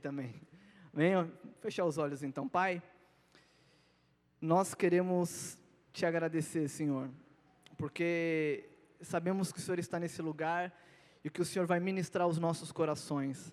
[0.00, 0.34] também.
[0.92, 2.82] Venha fechar os olhos então, Pai.
[4.40, 5.58] Nós queremos
[5.92, 7.10] te agradecer, Senhor,
[7.76, 8.68] porque
[9.00, 10.72] sabemos que o Senhor está nesse lugar
[11.24, 13.52] e que o Senhor vai ministrar os nossos corações.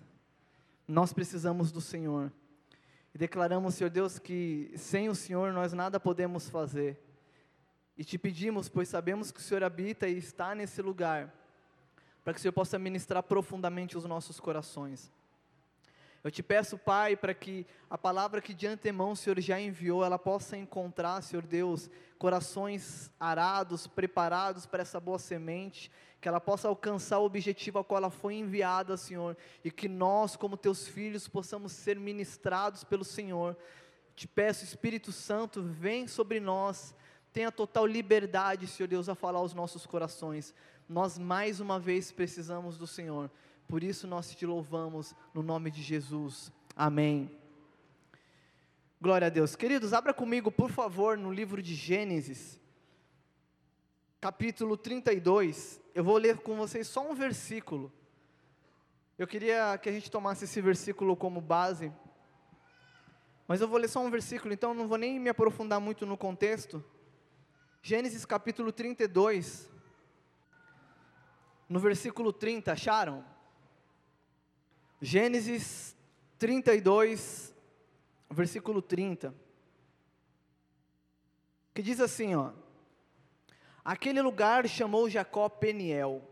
[0.86, 2.32] Nós precisamos do Senhor.
[3.12, 7.00] E declaramos, Senhor Deus, que sem o Senhor nós nada podemos fazer.
[7.96, 11.32] E te pedimos, pois sabemos que o Senhor habita e está nesse lugar,
[12.22, 15.10] para que o Senhor possa ministrar profundamente os nossos corações.
[16.26, 20.04] Eu te peço, Pai, para que a palavra que de antemão o Senhor já enviou,
[20.04, 21.88] ela possa encontrar, Senhor Deus,
[22.18, 25.88] corações arados, preparados para essa boa semente,
[26.20, 30.34] que ela possa alcançar o objetivo ao qual ela foi enviada, Senhor, e que nós,
[30.34, 33.56] como teus filhos, possamos ser ministrados pelo Senhor.
[34.16, 36.92] Te peço, Espírito Santo, vem sobre nós,
[37.32, 40.52] tenha total liberdade, Senhor Deus, a falar aos nossos corações.
[40.88, 43.30] Nós mais uma vez precisamos do Senhor.
[43.68, 46.52] Por isso nós te louvamos no nome de Jesus.
[46.76, 47.36] Amém.
[49.00, 49.56] Glória a Deus.
[49.56, 52.60] Queridos, abra comigo, por favor, no livro de Gênesis,
[54.20, 55.80] capítulo 32.
[55.94, 57.92] Eu vou ler com vocês só um versículo.
[59.18, 61.92] Eu queria que a gente tomasse esse versículo como base,
[63.48, 66.16] mas eu vou ler só um versículo, então não vou nem me aprofundar muito no
[66.16, 66.84] contexto.
[67.82, 69.68] Gênesis capítulo 32,
[71.68, 73.35] no versículo 30, acharam?
[75.00, 75.94] Gênesis
[76.38, 77.54] 32,
[78.30, 79.34] versículo 30.
[81.74, 82.52] Que diz assim, ó:
[83.84, 86.22] Aquele lugar chamou Jacó Peniel,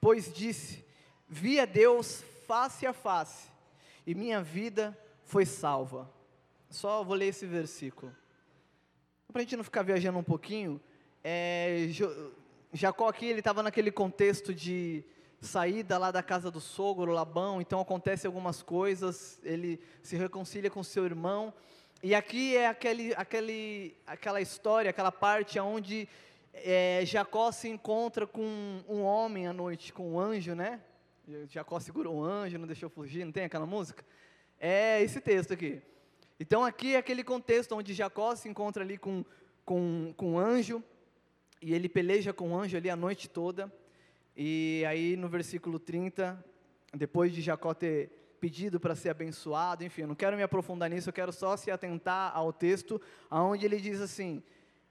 [0.00, 0.84] pois disse:
[1.28, 3.50] Vi a Deus face a face,
[4.06, 6.10] e minha vida foi salva.
[6.70, 8.14] Só vou ler esse versículo.
[9.28, 10.80] Para a gente não ficar viajando um pouquinho,
[11.22, 11.88] é,
[12.72, 15.04] Jacó aqui ele estava naquele contexto de
[15.44, 20.82] saída lá da casa do sogro, Labão, então acontece algumas coisas, ele se reconcilia com
[20.82, 21.52] seu irmão,
[22.02, 26.08] e aqui é aquele, aquele, aquela história, aquela parte onde
[26.52, 30.80] é, Jacó se encontra com um homem à noite, com um anjo, né?
[31.48, 34.04] Jacó segurou um anjo, não deixou fugir, não tem aquela música?
[34.60, 35.80] É esse texto aqui.
[36.38, 39.24] Então aqui é aquele contexto onde Jacó se encontra ali com,
[39.64, 40.82] com, com um anjo,
[41.62, 43.72] e ele peleja com o anjo ali a noite toda,
[44.36, 46.42] e aí no versículo 30,
[46.92, 51.08] depois de Jacó ter pedido para ser abençoado, enfim, eu não quero me aprofundar nisso,
[51.08, 53.00] eu quero só se atentar ao texto,
[53.30, 54.42] aonde ele diz assim: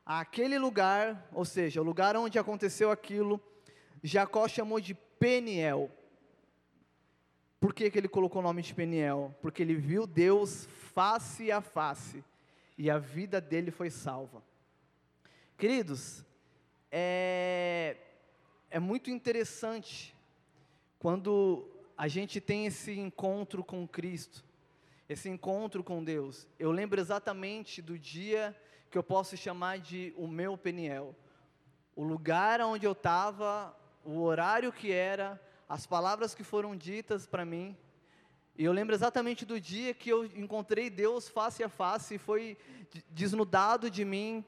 [0.06, 3.40] aquele lugar, ou seja, o lugar onde aconteceu aquilo,
[4.02, 5.92] Jacó chamou de Peniel.
[7.60, 9.34] Por que, que ele colocou o nome de Peniel?
[9.42, 12.24] Porque ele viu Deus face a face
[12.78, 14.44] e a vida dele foi salva.
[15.58, 16.26] Queridos,
[16.92, 17.96] é,
[18.74, 20.16] é muito interessante
[20.98, 21.64] quando
[21.96, 24.44] a gente tem esse encontro com Cristo,
[25.08, 26.48] esse encontro com Deus.
[26.58, 31.16] Eu lembro exatamente do dia que eu posso chamar de o meu Peniel.
[31.96, 37.46] O lugar onde eu estava, o horário que era, as palavras que foram ditas para
[37.46, 37.78] mim.
[38.58, 42.58] E eu lembro exatamente do dia que eu encontrei Deus face a face e foi
[43.12, 44.44] desnudado de mim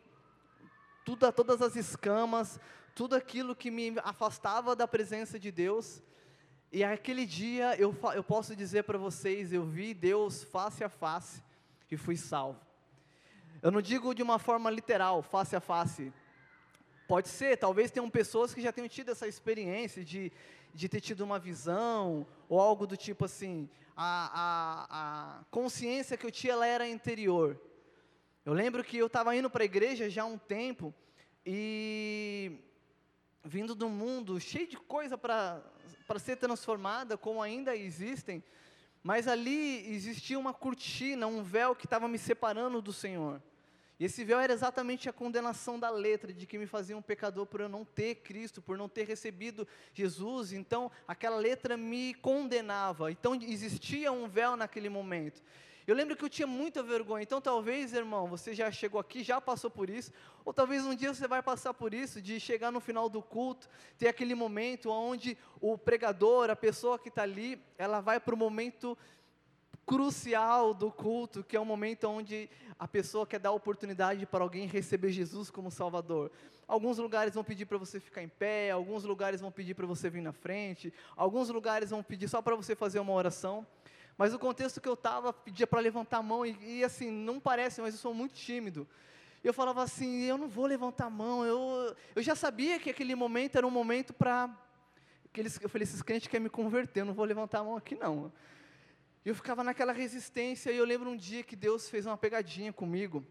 [1.05, 2.59] tudo, todas as escamas,
[2.95, 6.01] tudo aquilo que me afastava da presença de Deus.
[6.71, 11.43] E aquele dia eu, eu posso dizer para vocês, eu vi Deus face a face
[11.91, 12.59] e fui salvo.
[13.61, 16.13] Eu não digo de uma forma literal, face a face.
[17.05, 20.31] Pode ser, talvez tenham pessoas que já tenham tido essa experiência de,
[20.73, 26.25] de ter tido uma visão, ou algo do tipo assim, a, a, a consciência que
[26.25, 27.59] eu tinha ela era interior.
[28.45, 30.93] Eu lembro que eu estava indo para a igreja já há um tempo,
[31.45, 32.57] e
[33.45, 35.61] vindo do mundo cheio de coisa para
[36.19, 38.43] ser transformada, como ainda existem,
[39.03, 43.39] mas ali existia uma cortina, um véu que estava me separando do Senhor.
[43.97, 47.45] E esse véu era exatamente a condenação da letra, de que me fazia um pecador
[47.45, 50.51] por eu não ter Cristo, por não ter recebido Jesus.
[50.51, 53.09] Então, aquela letra me condenava.
[53.09, 55.41] Então, existia um véu naquele momento.
[55.87, 57.21] Eu lembro que eu tinha muita vergonha.
[57.21, 60.11] Então, talvez, irmão, você já chegou aqui, já passou por isso,
[60.43, 63.69] ou talvez um dia você vai passar por isso, de chegar no final do culto,
[63.97, 68.37] ter aquele momento onde o pregador, a pessoa que está ali, ela vai para o
[68.37, 68.97] momento
[69.85, 72.49] crucial do culto, que é o momento onde
[72.79, 76.31] a pessoa quer dar oportunidade para alguém receber Jesus como Salvador.
[76.67, 80.09] Alguns lugares vão pedir para você ficar em pé, alguns lugares vão pedir para você
[80.09, 83.65] vir na frente, alguns lugares vão pedir só para você fazer uma oração.
[84.17, 87.39] Mas o contexto que eu estava pedia para levantar a mão, e, e, assim, não
[87.39, 88.87] parece, mas eu sou muito tímido.
[89.43, 93.13] Eu falava assim, eu não vou levantar a mão, eu, eu já sabia que aquele
[93.13, 94.49] momento era um momento para...
[95.61, 98.31] Eu falei, esses crentes querem me converter, eu não vou levantar a mão aqui não.
[99.25, 102.71] E eu ficava naquela resistência, e eu lembro um dia que Deus fez uma pegadinha
[102.71, 103.23] comigo,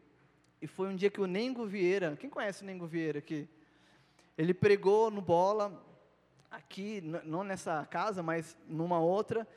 [0.61, 3.49] e foi um dia que o Nengo Vieira, quem conhece o Nengo Vieira aqui?
[4.37, 5.83] Ele pregou no Bola,
[6.51, 9.49] aqui, não nessa casa, mas numa outra,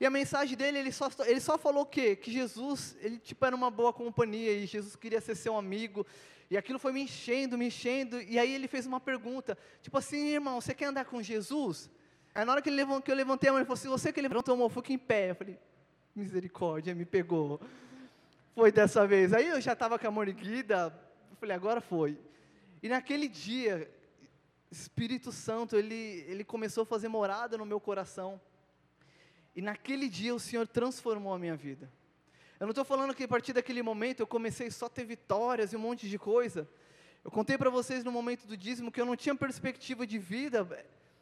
[0.00, 2.16] e a mensagem dele, ele só, ele só falou o quê?
[2.16, 6.06] Que Jesus, ele tipo era uma boa companhia, e Jesus queria ser seu amigo,
[6.50, 10.28] e aquilo foi me enchendo, me enchendo, e aí ele fez uma pergunta, tipo assim,
[10.28, 11.90] irmão, você quer andar com Jesus?
[12.34, 14.12] Aí na hora que, ele levantou, que eu levantei a mão, ele falou assim, você
[14.12, 15.30] que levantou a mão, fica em pé.
[15.30, 15.56] Eu falei,
[16.14, 17.60] misericórdia, me pegou.
[18.56, 19.32] Foi dessa vez.
[19.32, 20.92] Aí eu já estava com a mão erguida,
[21.38, 22.18] falei, agora foi.
[22.82, 23.88] E naquele dia,
[24.68, 28.40] Espírito Santo, ele, ele começou a fazer morada no meu coração.
[29.54, 31.90] E naquele dia o Senhor transformou a minha vida.
[32.58, 35.72] Eu não estou falando que a partir daquele momento eu comecei só a ter vitórias
[35.72, 36.68] e um monte de coisa.
[37.24, 40.66] Eu contei para vocês no momento do dízimo que eu não tinha perspectiva de vida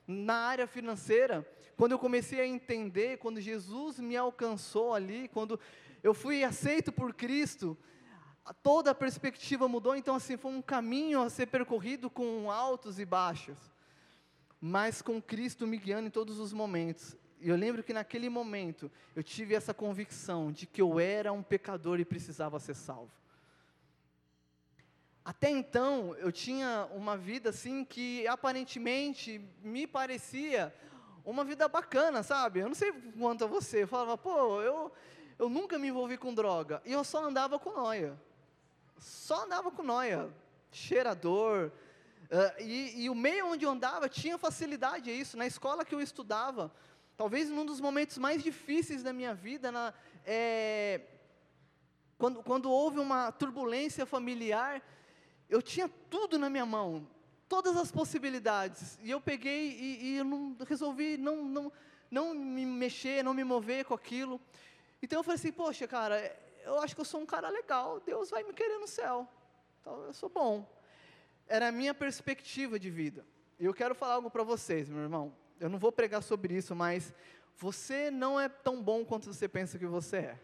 [0.06, 1.46] na área financeira.
[1.76, 5.58] Quando eu comecei a entender, quando Jesus me alcançou ali, quando
[6.02, 7.76] eu fui aceito por Cristo,
[8.62, 9.94] toda a perspectiva mudou.
[9.94, 13.58] Então, assim, foi um caminho a ser percorrido com altos e baixos,
[14.60, 17.16] mas com Cristo me guiando em todos os momentos.
[17.42, 21.42] E eu lembro que naquele momento eu tive essa convicção de que eu era um
[21.42, 23.10] pecador e precisava ser salvo.
[25.24, 30.72] Até então eu tinha uma vida assim que aparentemente me parecia
[31.24, 32.60] uma vida bacana, sabe?
[32.60, 34.92] Eu não sei quanto a você, eu falava, pô, eu,
[35.38, 38.20] eu nunca me envolvi com droga, e eu só andava com noia,
[38.98, 40.28] só andava com noia,
[40.70, 41.70] cheirador,
[42.24, 45.94] uh, e, e o meio onde eu andava tinha facilidade a isso, na escola que
[45.94, 46.72] eu estudava,
[47.22, 49.94] Talvez num dos momentos mais difíceis da minha vida, na,
[50.26, 51.02] é,
[52.18, 54.82] quando, quando houve uma turbulência familiar,
[55.48, 57.08] eu tinha tudo na minha mão,
[57.48, 61.72] todas as possibilidades, e eu peguei e, e não, resolvi não, não,
[62.10, 64.40] não me mexer, não me mover com aquilo.
[65.00, 66.18] Então eu falei assim, poxa, cara,
[66.64, 69.28] eu acho que eu sou um cara legal, Deus vai me querer no céu,
[69.80, 70.68] então eu sou bom.
[71.46, 73.24] Era a minha perspectiva de vida.
[73.60, 76.74] E eu quero falar algo para vocês, meu irmão eu não vou pregar sobre isso,
[76.74, 77.14] mas
[77.56, 80.40] você não é tão bom quanto você pensa que você é.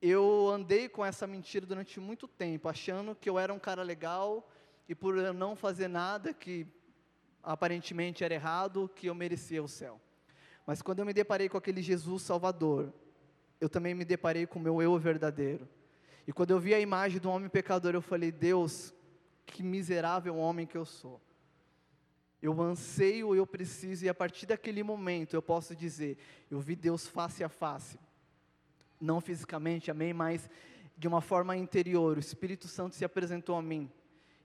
[0.00, 4.50] Eu andei com essa mentira durante muito tempo, achando que eu era um cara legal
[4.88, 6.66] e por eu não fazer nada que
[7.42, 10.00] aparentemente era errado, que eu merecia o céu.
[10.66, 12.90] Mas quando eu me deparei com aquele Jesus Salvador,
[13.60, 15.68] eu também me deparei com o meu eu verdadeiro.
[16.26, 18.94] E quando eu vi a imagem do homem pecador, eu falei: Deus,
[19.44, 21.20] que miserável homem que eu sou.
[22.42, 26.16] Eu anseio, eu preciso, e a partir daquele momento eu posso dizer:
[26.50, 27.98] eu vi Deus face a face.
[29.00, 30.48] Não fisicamente, amém, mas
[30.96, 32.16] de uma forma interior.
[32.16, 33.90] O Espírito Santo se apresentou a mim.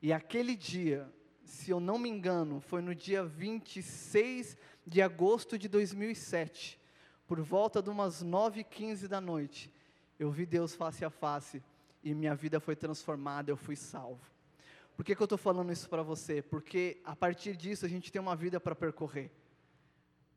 [0.02, 1.10] E aquele dia,
[1.44, 6.80] se eu não me engano, foi no dia 26 de agosto de 2007,
[7.28, 9.74] por volta de umas 9h15 da noite,
[10.20, 11.64] eu vi Deus face a face
[12.04, 14.22] e minha vida foi transformada, eu fui salvo.
[14.96, 16.42] Por que, que eu estou falando isso para você?
[16.42, 19.30] Porque a partir disso a gente tem uma vida para percorrer.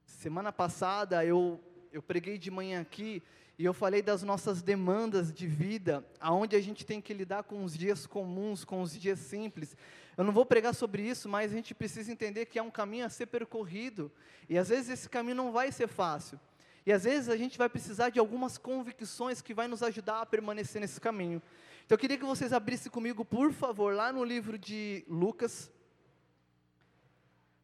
[0.05, 1.61] Semana passada eu,
[1.93, 3.23] eu preguei de manhã aqui
[3.57, 7.63] e eu falei das nossas demandas de vida, aonde a gente tem que lidar com
[7.63, 9.77] os dias comuns, com os dias simples.
[10.17, 13.07] Eu não vou pregar sobre isso, mas a gente precisa entender que é um caminho
[13.07, 14.11] a ser percorrido.
[14.49, 16.39] E às vezes esse caminho não vai ser fácil.
[16.85, 20.27] E às vezes a gente vai precisar de algumas convicções que vai nos ajudar a
[20.27, 21.41] permanecer nesse caminho.
[21.89, 25.73] Então eu queria que vocês abrissem comigo, por favor, lá no livro de Lucas,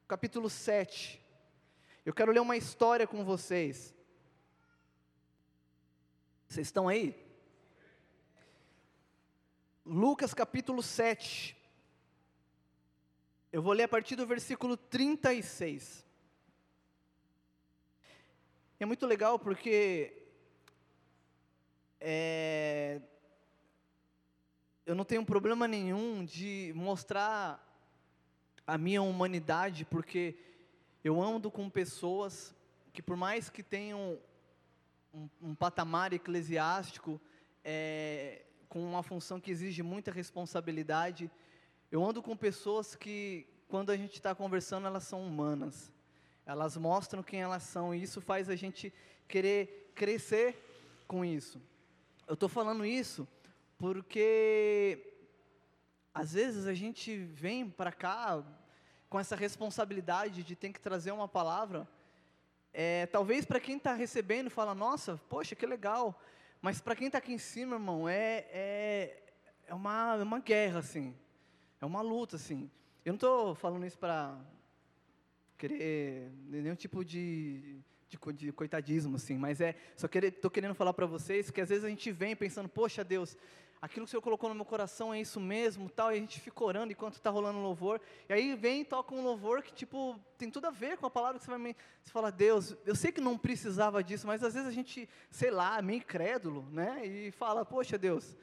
[0.08, 1.22] capítulo 7.
[2.06, 3.94] Eu quero ler uma história com vocês.
[6.48, 7.14] Vocês estão aí?
[9.84, 11.54] Lucas capítulo 7.
[13.52, 16.02] Eu vou ler a partir do versículo 36.
[18.80, 20.16] É muito legal porque
[22.00, 23.02] é,
[24.86, 27.58] eu não tenho problema nenhum de mostrar
[28.66, 30.36] a minha humanidade, porque
[31.02, 32.54] eu ando com pessoas
[32.92, 34.18] que, por mais que tenham
[35.12, 37.18] um, um patamar eclesiástico,
[37.64, 41.30] é, com uma função que exige muita responsabilidade,
[41.90, 45.92] eu ando com pessoas que, quando a gente está conversando, elas são humanas.
[46.44, 48.92] Elas mostram quem elas são, e isso faz a gente
[49.26, 51.58] querer crescer com isso.
[52.26, 53.26] Eu estou falando isso
[53.78, 55.14] porque
[56.12, 58.44] às vezes a gente vem para cá
[59.08, 61.88] com essa responsabilidade de ter que trazer uma palavra.
[62.72, 66.20] É, talvez para quem está recebendo fala, nossa, poxa, que legal.
[66.60, 69.22] Mas para quem está aqui em cima, irmão, é, é,
[69.66, 71.14] é, uma, é uma guerra, assim.
[71.80, 72.70] É uma luta, assim.
[73.04, 74.36] Eu não estou falando isso para
[75.58, 77.78] querer nenhum tipo de,
[78.32, 81.84] de, de coitadismo, assim, mas é, só estou querendo falar para vocês que às vezes
[81.84, 83.36] a gente vem pensando, poxa Deus,
[83.84, 86.40] aquilo que o Senhor colocou no meu coração é isso mesmo, tal, e a gente
[86.40, 90.18] fica orando enquanto está rolando louvor, e aí vem e toca um louvor que, tipo,
[90.38, 92.94] tem tudo a ver com a palavra que você vai me, você fala, Deus, eu
[92.94, 97.06] sei que não precisava disso, mas às vezes a gente, sei lá, meio incrédulo, né,
[97.06, 98.34] e fala, poxa Deus,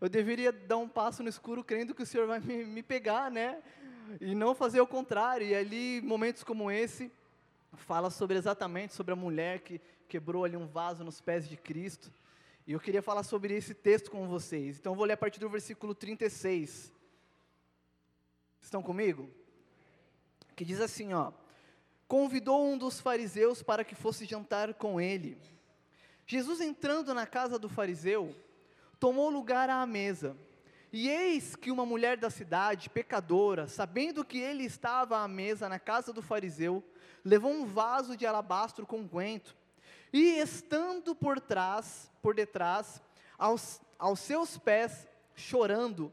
[0.00, 3.32] eu deveria dar um passo no escuro crendo que o Senhor vai me, me pegar,
[3.32, 3.60] né,
[4.20, 7.10] e não fazer o contrário, e ali, momentos como esse,
[7.76, 12.12] fala sobre exatamente sobre a mulher que quebrou ali um vaso nos pés de Cristo,
[12.66, 14.78] e eu queria falar sobre esse texto com vocês.
[14.78, 16.90] Então eu vou ler a partir do versículo 36.
[18.60, 19.30] Estão comigo?
[20.56, 21.32] Que diz assim, ó:
[22.08, 25.38] Convidou um dos fariseus para que fosse jantar com ele.
[26.26, 28.34] Jesus entrando na casa do fariseu,
[28.98, 30.36] tomou lugar à mesa.
[30.90, 35.78] E eis que uma mulher da cidade, pecadora, sabendo que ele estava à mesa na
[35.78, 36.82] casa do fariseu,
[37.24, 39.56] levou um vaso de alabastro com unguento
[40.12, 43.02] e estando por trás, por detrás,
[43.38, 46.12] aos, aos seus pés, chorando,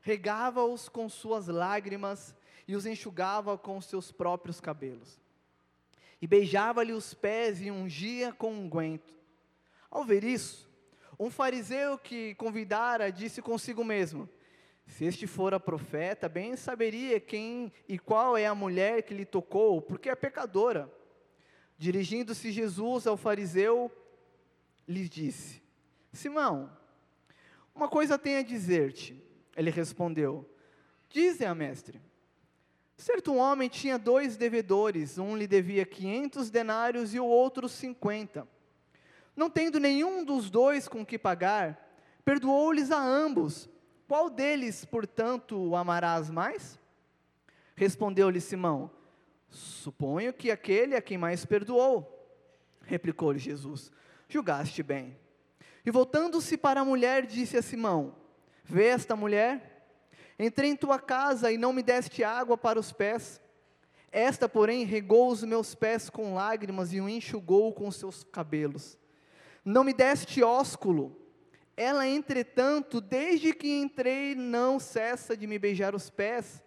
[0.00, 2.34] regava-os com suas lágrimas
[2.68, 5.18] e os enxugava com seus próprios cabelos.
[6.22, 9.12] E beijava-lhe os pés e ungia com unguento.
[9.90, 10.68] Ao ver isso,
[11.18, 14.28] um fariseu que convidara disse consigo mesmo:
[14.90, 19.80] Se este fora profeta, bem saberia quem e qual é a mulher que lhe tocou,
[19.80, 20.92] porque é pecadora.
[21.78, 23.90] Dirigindo-se Jesus ao fariseu,
[24.86, 25.62] lhe disse:
[26.12, 26.70] Simão,
[27.72, 29.22] uma coisa tenho a dizer-te.
[29.56, 30.44] Ele respondeu:
[31.08, 32.00] Dize-a, mestre.
[32.96, 38.46] Certo homem tinha dois devedores, um lhe devia quinhentos denários e o outro cinquenta.
[39.36, 43.70] Não tendo nenhum dos dois com que pagar, perdoou-lhes a ambos.
[44.10, 46.76] Qual deles, portanto, o amarás mais?
[47.76, 48.90] Respondeu-lhe Simão:
[49.48, 52.28] Suponho que aquele a quem mais perdoou.
[52.82, 53.92] Replicou-lhe Jesus:
[54.28, 55.16] Julgaste bem.
[55.86, 58.16] E voltando-se para a mulher, disse a Simão:
[58.64, 59.86] Vê esta mulher?
[60.36, 63.40] Entrei em tua casa e não me deste água para os pés.
[64.10, 68.98] Esta, porém, regou os meus pés com lágrimas e o enxugou com seus cabelos.
[69.64, 71.19] Não me deste ósculo.
[71.82, 76.62] Ela, entretanto, desde que entrei, não cessa de me beijar os pés.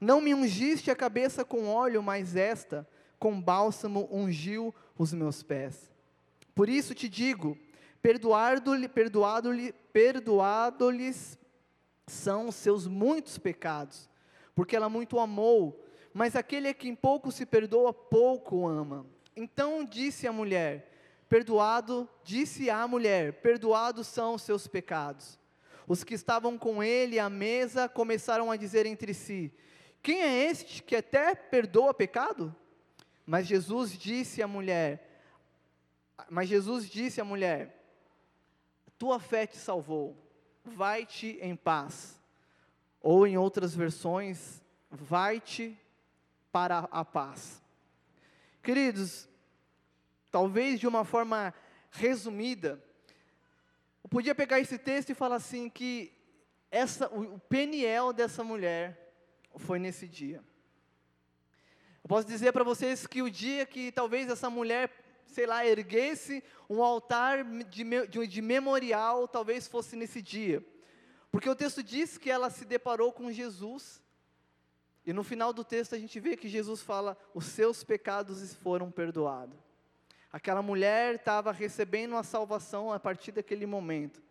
[0.00, 5.92] Não me ungiste a cabeça com óleo, mas esta, com bálsamo, ungiu os meus pés.
[6.54, 7.58] Por isso te digo:
[8.00, 11.38] perdoado-lhe, perdoado-lhe, perdoado-lhes
[12.06, 14.08] são os seus muitos pecados,
[14.54, 19.04] porque ela muito amou, mas aquele a quem pouco se perdoa, pouco ama.
[19.36, 20.95] Então disse a mulher:
[21.28, 25.38] Perdoado, disse a mulher: Perdoados são os seus pecados.
[25.88, 29.52] Os que estavam com ele à mesa começaram a dizer entre si:
[30.06, 32.54] quem é este que até perdoa pecado?
[33.26, 35.20] Mas Jesus disse à mulher,
[36.30, 37.84] mas Jesus disse à mulher:
[38.96, 40.16] Tua fé te salvou,
[40.64, 42.20] vai-te em paz.
[43.02, 45.76] Ou em outras versões, vai-te
[46.52, 47.60] para a paz.
[48.62, 49.28] Queridos,
[50.36, 51.54] talvez de uma forma
[51.90, 52.78] resumida,
[54.04, 56.12] eu podia pegar esse texto e falar assim que
[56.70, 59.14] essa, o, peniel dessa mulher
[59.56, 60.44] foi nesse dia.
[62.04, 64.90] Eu posso dizer para vocês que o dia que talvez essa mulher,
[65.26, 70.62] sei lá, erguesse um altar de, de, de memorial, talvez fosse nesse dia.
[71.32, 74.02] Porque o texto diz que ela se deparou com Jesus,
[75.06, 78.90] e no final do texto a gente vê que Jesus fala: os seus pecados foram
[78.90, 79.65] perdoados.
[80.32, 84.22] Aquela mulher estava recebendo a salvação a partir daquele momento.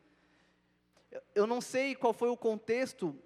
[1.33, 3.17] Eu não sei qual foi o contexto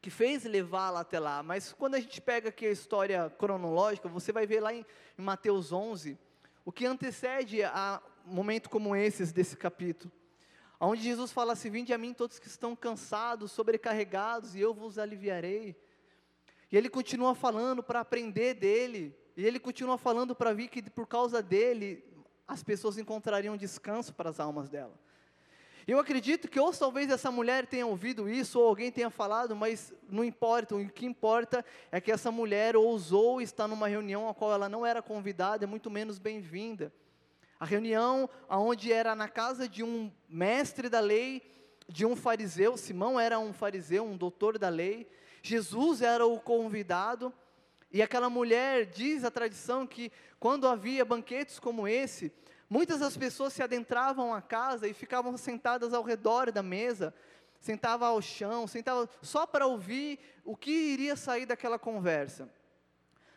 [0.00, 1.42] que fez levá-la até lá.
[1.42, 4.84] Mas quando a gente pega aqui a história cronológica, você vai ver lá em,
[5.18, 6.18] em Mateus 11,
[6.64, 10.12] o que antecede a momento como esses desse capítulo.
[10.78, 14.98] Onde Jesus fala assim: Vinde a mim todos que estão cansados, sobrecarregados, e eu vos
[14.98, 15.76] aliviarei.
[16.72, 21.06] E ele continua falando para aprender dele, e ele continua falando para vir que por
[21.06, 22.04] causa dele
[22.46, 24.98] as pessoas encontrariam descanso para as almas dela.
[25.86, 29.92] Eu acredito que ou talvez essa mulher tenha ouvido isso, ou alguém tenha falado, mas
[30.08, 34.52] não importa, o que importa é que essa mulher ousou estar numa reunião a qual
[34.52, 36.92] ela não era convidada, muito menos bem-vinda.
[37.58, 41.42] A reunião onde era na casa de um mestre da lei,
[41.88, 45.08] de um fariseu, Simão era um fariseu, um doutor da lei,
[45.42, 47.32] Jesus era o convidado,
[47.90, 52.32] e aquela mulher, diz a tradição que quando havia banquetes como esse,
[52.70, 57.12] Muitas das pessoas se adentravam à casa e ficavam sentadas ao redor da mesa,
[57.58, 62.48] sentavam ao chão, sentavam só para ouvir o que iria sair daquela conversa.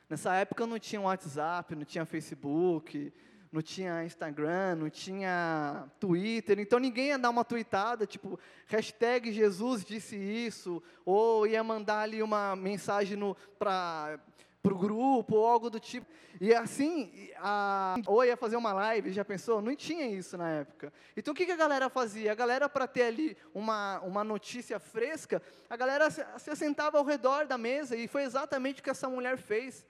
[0.07, 3.11] Nessa época não tinha WhatsApp, não tinha Facebook,
[3.53, 9.85] não tinha Instagram, não tinha Twitter, então ninguém ia dar uma tweetada, tipo, hashtag Jesus
[9.85, 13.15] disse isso, ou ia mandar ali uma mensagem
[13.59, 14.19] para
[14.63, 16.07] o grupo, ou algo do tipo.
[16.41, 19.61] E assim, a, ou ia fazer uma live, já pensou?
[19.61, 20.91] Não tinha isso na época.
[21.15, 22.31] Então o que, que a galera fazia?
[22.31, 27.05] A galera, para ter ali uma, uma notícia fresca, a galera se, se sentava ao
[27.05, 29.85] redor da mesa, e foi exatamente o que essa mulher fez.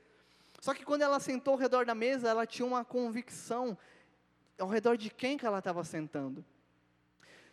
[0.63, 3.77] Só que quando ela sentou ao redor da mesa, ela tinha uma convicção
[4.57, 6.41] ao redor de quem que ela estava sentando.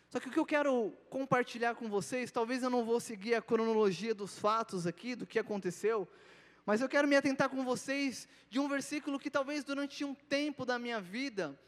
[0.09, 3.41] Só que o que eu quero compartilhar com vocês, talvez eu não vou seguir a
[3.41, 6.07] cronologia dos fatos aqui, do que aconteceu,
[6.65, 10.65] mas eu quero me atentar com vocês de um versículo que talvez durante um tempo
[10.65, 11.59] da minha vida,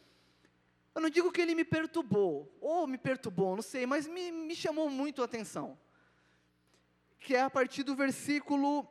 [0.96, 4.56] eu não digo que ele me perturbou, ou me perturbou, não sei, mas me, me
[4.56, 5.78] chamou muito a atenção.
[7.20, 8.88] Que é a partir do versículo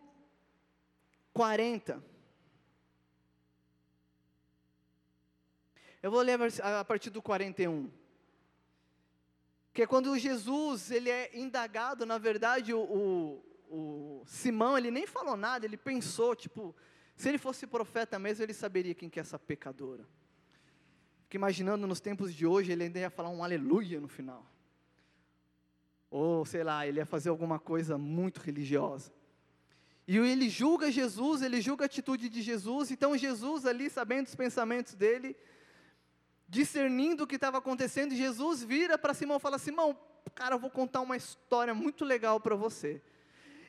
[1.32, 2.12] 40.
[6.02, 7.88] Eu vou ler a partir do 41.
[9.73, 15.06] Que é quando Jesus, ele é indagado, na verdade, o, o, o Simão, ele nem
[15.06, 16.75] falou nada, ele pensou, tipo,
[17.16, 20.04] se ele fosse profeta mesmo, ele saberia quem que é essa pecadora.
[21.23, 24.44] Fico imaginando nos tempos de hoje, ele ainda ia falar um aleluia no final.
[26.11, 29.12] Ou, sei lá, ele ia fazer alguma coisa muito religiosa.
[30.06, 34.35] E ele julga Jesus, ele julga a atitude de Jesus, então Jesus ali, sabendo os
[34.35, 35.37] pensamentos dele,
[36.52, 39.99] discernindo o que estava acontecendo, Jesus vira para Simão e fala: Simão,
[40.35, 43.00] cara, eu vou contar uma história muito legal para você.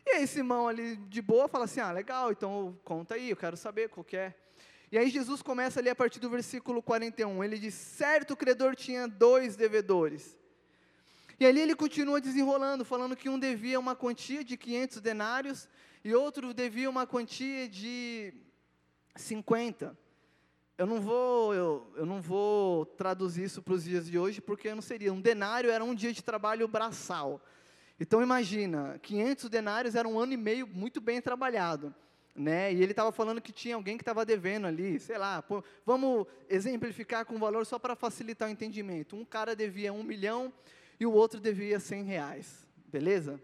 [0.06, 3.56] E aí Simão ali de boa fala assim: Ah, legal, então conta aí, eu quero
[3.56, 4.36] saber qual que é.
[4.92, 7.42] E aí Jesus começa ali a partir do versículo 41.
[7.42, 10.38] Ele diz: Certo credor tinha dois devedores.
[11.40, 15.70] E ali ele continua desenrolando, falando que um devia uma quantia de 500 denários
[16.04, 18.34] e outro devia uma quantia de
[19.16, 20.03] 50
[20.78, 24.74] eu não vou, eu, eu não vou traduzir isso para os dias de hoje, porque
[24.74, 25.14] não seria.
[25.14, 27.42] Um denário era um dia de trabalho braçal.
[28.00, 31.94] Então imagina, 500 denários era um ano e meio muito bem trabalhado.
[32.36, 32.74] Né?
[32.74, 36.26] E ele estava falando que tinha alguém que estava devendo ali, sei lá, pô, vamos
[36.50, 39.16] exemplificar com valor só para facilitar o entendimento.
[39.16, 40.52] Um cara devia um milhão
[41.00, 43.40] e o outro devia cem reais, beleza?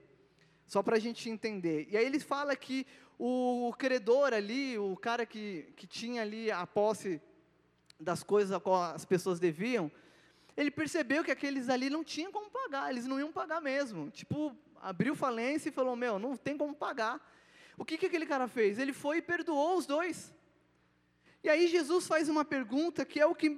[0.70, 1.88] Só para a gente entender.
[1.90, 2.86] E aí ele fala que
[3.18, 7.20] o credor ali, o cara que, que tinha ali a posse
[8.00, 9.92] das coisas a qual as pessoas deviam,
[10.56, 14.12] ele percebeu que aqueles ali não tinham como pagar, eles não iam pagar mesmo.
[14.12, 17.20] Tipo, abriu falência e falou: Meu, não tem como pagar.
[17.76, 18.78] O que, que aquele cara fez?
[18.78, 20.32] Ele foi e perdoou os dois.
[21.44, 23.50] E aí Jesus faz uma pergunta que é o que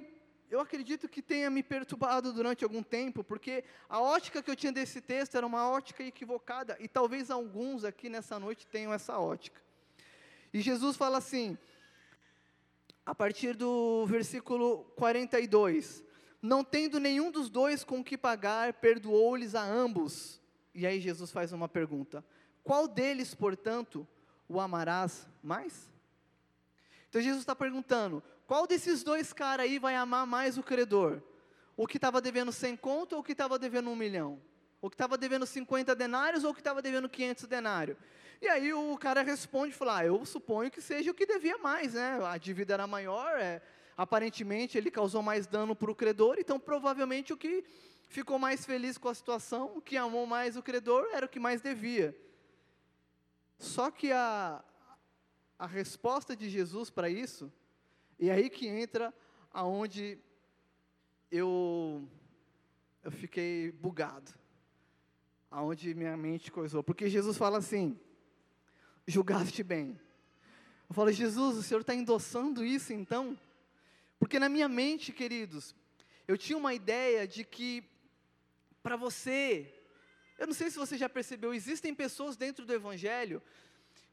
[0.52, 4.70] eu acredito que tenha me perturbado durante algum tempo, porque a ótica que eu tinha
[4.70, 9.58] desse texto era uma ótica equivocada, e talvez alguns aqui nessa noite tenham essa ótica.
[10.52, 11.56] E Jesus fala assim,
[13.06, 16.04] a partir do versículo 42:
[16.42, 20.38] Não tendo nenhum dos dois com que pagar, perdoou-lhes a ambos.
[20.74, 22.22] E aí Jesus faz uma pergunta:
[22.62, 24.06] Qual deles, portanto,
[24.46, 25.90] o amarás mais?
[27.08, 31.22] Então Jesus está perguntando: qual desses dois caras aí vai amar mais o credor?
[31.74, 34.42] O que estava devendo 100 conto ou o que estava devendo um milhão?
[34.78, 37.96] O que estava devendo 50 denários ou o que estava devendo 500 denários?
[38.42, 41.94] E aí o cara responde, fala, ah, eu suponho que seja o que devia mais,
[41.94, 42.20] né?
[42.26, 43.62] A dívida era maior, é,
[43.96, 47.64] aparentemente ele causou mais dano para o credor, então provavelmente o que
[48.06, 51.40] ficou mais feliz com a situação, o que amou mais o credor, era o que
[51.40, 52.14] mais devia.
[53.56, 54.62] Só que a,
[55.58, 57.50] a resposta de Jesus para isso
[58.22, 59.12] e aí que entra
[59.52, 60.16] aonde
[61.28, 62.08] eu,
[63.02, 64.30] eu fiquei bugado.
[65.50, 66.84] Aonde minha mente coisou.
[66.84, 67.98] Porque Jesus fala assim:
[69.08, 70.00] julgaste bem.
[70.88, 73.36] Eu falo, Jesus, o Senhor está endossando isso então?
[74.20, 75.74] Porque na minha mente, queridos,
[76.28, 77.82] eu tinha uma ideia de que
[78.84, 79.82] para você,
[80.38, 83.42] eu não sei se você já percebeu, existem pessoas dentro do Evangelho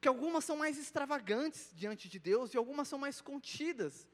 [0.02, 4.08] que algumas são mais extravagantes diante de Deus e algumas são mais contidas.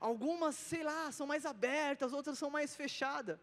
[0.00, 3.38] Algumas, sei lá, são mais abertas, outras são mais fechadas.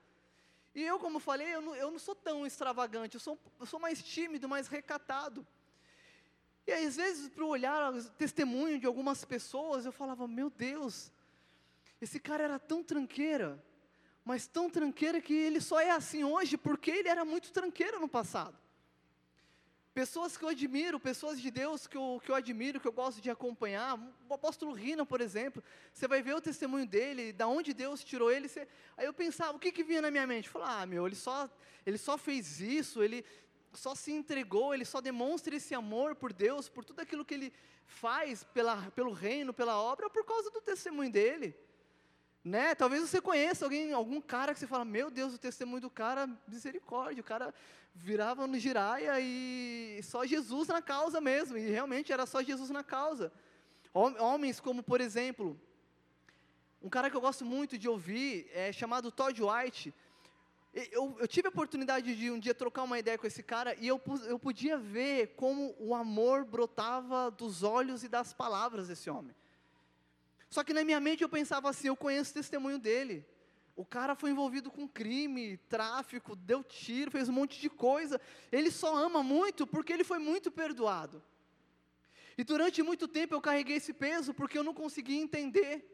[0.75, 3.79] E eu, como falei, eu não, eu não sou tão extravagante, eu sou, eu sou
[3.79, 5.45] mais tímido, mais recatado.
[6.67, 11.11] E às vezes, para olhar o testemunho de algumas pessoas, eu falava: Meu Deus,
[11.99, 13.61] esse cara era tão tranqueira,
[14.23, 18.07] mas tão tranqueira que ele só é assim hoje porque ele era muito tranqueiro no
[18.07, 18.60] passado.
[19.93, 23.19] Pessoas que eu admiro, pessoas de Deus que eu, que eu admiro, que eu gosto
[23.19, 23.99] de acompanhar.
[24.29, 28.31] O apóstolo Rina, por exemplo, você vai ver o testemunho dele, da onde Deus tirou
[28.31, 28.47] ele.
[28.47, 30.47] Você, aí eu pensava, o que, que vinha na minha mente?
[30.47, 31.49] Falar, ah, meu, ele só,
[31.85, 33.25] ele só fez isso, ele,
[33.73, 37.53] só se entregou, ele só demonstra esse amor por Deus, por tudo aquilo que ele
[37.85, 41.53] faz pela, pelo reino, pela obra, por causa do testemunho dele.
[42.43, 42.73] Né?
[42.73, 46.27] Talvez você conheça alguém, algum cara que você fala, meu Deus, o testemunho do cara,
[46.47, 47.53] misericórdia, o cara
[47.93, 52.83] virava no giraia e só Jesus na causa mesmo, e realmente era só Jesus na
[52.83, 53.31] causa.
[53.93, 55.59] Homens como, por exemplo,
[56.81, 59.93] um cara que eu gosto muito de ouvir, é chamado Todd White,
[60.73, 63.85] eu, eu, tive a oportunidade de um dia trocar uma ideia com esse cara e
[63.89, 69.35] eu, eu podia ver como o amor brotava dos olhos e das palavras desse homem.
[70.51, 73.25] Só que na minha mente eu pensava assim: eu conheço o testemunho dele.
[73.73, 78.19] O cara foi envolvido com crime, tráfico, deu tiro, fez um monte de coisa.
[78.51, 81.23] Ele só ama muito porque ele foi muito perdoado.
[82.37, 85.87] E durante muito tempo eu carreguei esse peso porque eu não conseguia entender.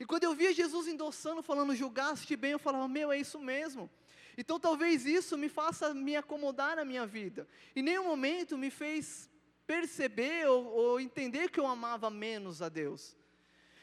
[0.00, 3.90] E quando eu via Jesus endossando, falando, julgaste bem, eu falava, meu, é isso mesmo.
[4.38, 7.46] Então talvez isso me faça me acomodar na minha vida.
[7.76, 9.28] Em nenhum momento me fez
[9.66, 13.17] perceber ou, ou entender que eu amava menos a Deus.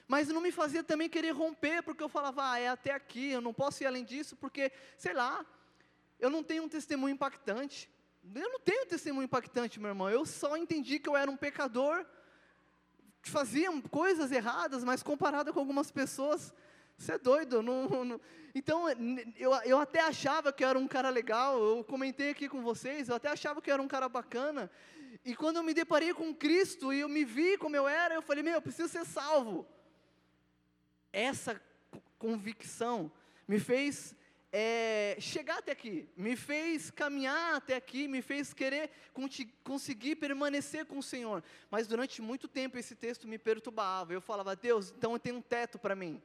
[0.08, 3.42] Mas não me fazia também querer romper, porque eu falava, ah, é até aqui, eu
[3.42, 5.44] não posso ir além disso, porque, sei lá,
[6.20, 7.90] eu não tenho um testemunho impactante.
[8.34, 10.10] Eu não tenho um testemunho impactante, meu irmão.
[10.10, 12.06] Eu só entendi que eu era um pecador,
[13.24, 16.54] fazia coisas erradas, mas comparado com algumas pessoas,
[16.96, 17.64] você é doido.
[17.64, 18.22] Não, não.
[18.54, 18.88] Então,
[19.36, 23.10] eu, eu até achava que eu era um cara legal, eu comentei aqui com vocês,
[23.10, 24.70] eu até achava que eu era um cara bacana.
[25.24, 28.22] E quando eu me deparei com Cristo e eu me vi como eu era, eu
[28.22, 29.68] falei, meu, eu preciso ser salvo
[31.16, 31.62] essa
[32.20, 33.10] convicção
[33.48, 34.14] me fez
[34.52, 38.92] é, chegar até aqui, me fez caminhar até aqui, me fez querer
[39.64, 41.42] conseguir permanecer com o Senhor.
[41.72, 44.12] Mas durante muito tempo esse texto me perturbava.
[44.12, 46.22] Eu falava, Deus, então eu tenho um teto para mim.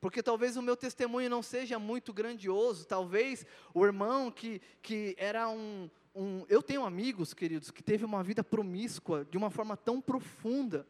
[0.00, 5.48] Porque talvez o meu testemunho não seja muito grandioso, talvez o irmão que, que era
[5.48, 6.44] um, um.
[6.48, 10.86] Eu tenho amigos, queridos, que teve uma vida promíscua de uma forma tão profunda,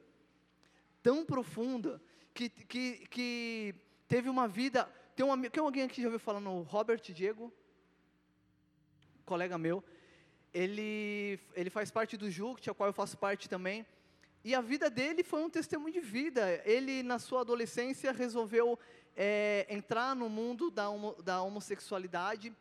[1.02, 2.00] tão profunda,
[2.36, 3.74] que, que, que
[4.06, 4.84] teve uma vida.
[5.16, 7.52] Tem, um, tem alguém aqui que já ouviu falar no Robert Diego?
[9.24, 9.82] Colega meu.
[10.52, 13.86] Ele, ele faz parte do JUCT, a qual eu faço parte também.
[14.44, 16.62] E a vida dele foi um testemunho de vida.
[16.64, 18.78] Ele, na sua adolescência, resolveu
[19.16, 22.54] é, entrar no mundo da, homo, da homossexualidade,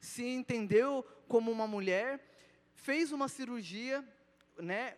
[0.00, 2.20] se entendeu como uma mulher,
[2.74, 4.04] fez uma cirurgia,
[4.56, 4.96] né?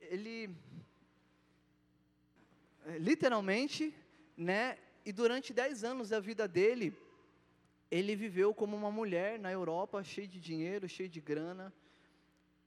[0.00, 0.54] Ele
[2.98, 3.94] literalmente,
[4.36, 4.78] né?
[5.04, 6.96] E durante dez anos da vida dele,
[7.90, 11.72] ele viveu como uma mulher na Europa, cheio de dinheiro, cheio de grana,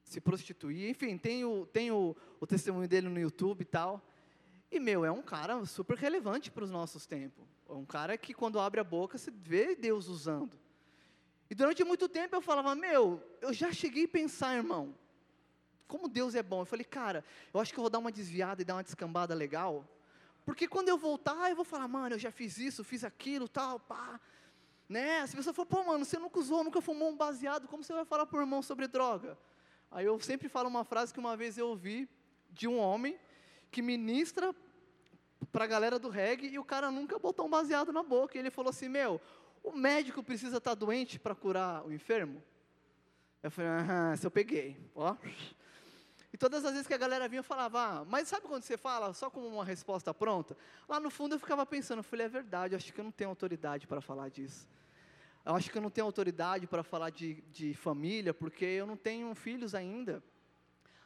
[0.04, 4.00] se prostituía, enfim, tem o, tem o, o testemunho dele no YouTube e tal.
[4.70, 7.44] E, meu, é um cara super relevante para os nossos tempos.
[7.68, 10.58] É um cara que, quando abre a boca, você vê Deus usando.
[11.48, 14.94] E durante muito tempo eu falava, meu, eu já cheguei a pensar, irmão,
[15.86, 16.62] como Deus é bom.
[16.62, 19.34] Eu falei, cara, eu acho que eu vou dar uma desviada e dar uma descambada
[19.34, 19.84] legal.
[20.46, 23.80] Porque quando eu voltar, eu vou falar, mano, eu já fiz isso, fiz aquilo, tal,
[23.80, 24.20] pá.
[24.88, 25.26] Né?
[25.26, 27.92] Se a pessoa for, pô, mano, você nunca usou, nunca fumou um baseado, como você
[27.92, 29.36] vai falar para o irmão sobre droga?
[29.90, 32.08] Aí eu sempre falo uma frase que uma vez eu ouvi
[32.52, 33.18] de um homem
[33.72, 34.54] que ministra
[35.50, 38.36] para a galera do reggae e o cara nunca botou um baseado na boca.
[38.36, 39.20] E ele falou assim: Meu,
[39.64, 42.40] o médico precisa estar tá doente para curar o enfermo?
[43.42, 44.76] Eu falei: Ah, se eu peguei.
[44.94, 45.16] Ó.
[46.36, 48.76] E todas as vezes que a galera vinha, eu falava, ah, mas sabe quando você
[48.76, 50.54] fala só como uma resposta pronta?
[50.86, 53.10] Lá no fundo eu ficava pensando, eu falei, é verdade, eu acho que eu não
[53.10, 54.68] tenho autoridade para falar disso.
[55.46, 58.98] Eu acho que eu não tenho autoridade para falar de, de família, porque eu não
[58.98, 60.22] tenho filhos ainda.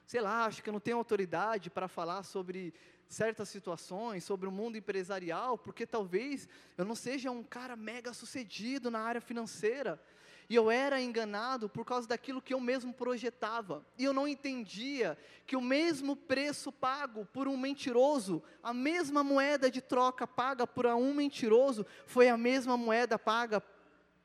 [0.04, 2.74] Sei lá, acho que eu não tenho autoridade para falar sobre
[3.06, 8.90] certas situações, sobre o mundo empresarial, porque talvez eu não seja um cara mega sucedido
[8.90, 10.02] na área financeira.
[10.50, 13.86] E eu era enganado por causa daquilo que eu mesmo projetava.
[13.96, 19.70] E eu não entendia que o mesmo preço pago por um mentiroso, a mesma moeda
[19.70, 23.62] de troca paga por um mentiroso, foi a mesma moeda paga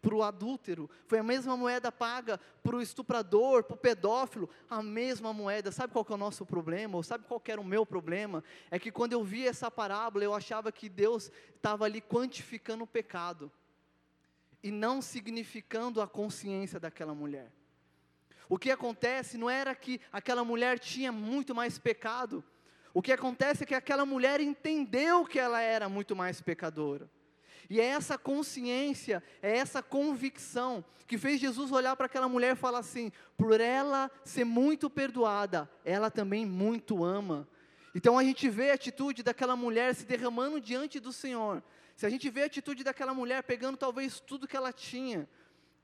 [0.01, 4.81] para o adúltero, foi a mesma moeda paga para o estuprador, para o pedófilo, a
[4.81, 5.71] mesma moeda.
[5.71, 6.97] Sabe qual que é o nosso problema?
[6.97, 8.43] Ou sabe qual que era o meu problema?
[8.71, 12.87] É que quando eu via essa parábola, eu achava que Deus estava ali quantificando o
[12.87, 13.51] pecado
[14.65, 17.51] e não significando a consciência daquela mulher.
[18.49, 22.43] O que acontece não era que aquela mulher tinha muito mais pecado,
[22.91, 27.07] o que acontece é que aquela mulher entendeu que ela era muito mais pecadora.
[27.69, 32.59] E é essa consciência, é essa convicção que fez Jesus olhar para aquela mulher e
[32.59, 37.47] falar assim: por ela ser muito perdoada, ela também muito ama.
[37.93, 41.61] Então a gente vê a atitude daquela mulher se derramando diante do Senhor,
[41.95, 45.27] se a gente vê a atitude daquela mulher pegando talvez tudo que ela tinha,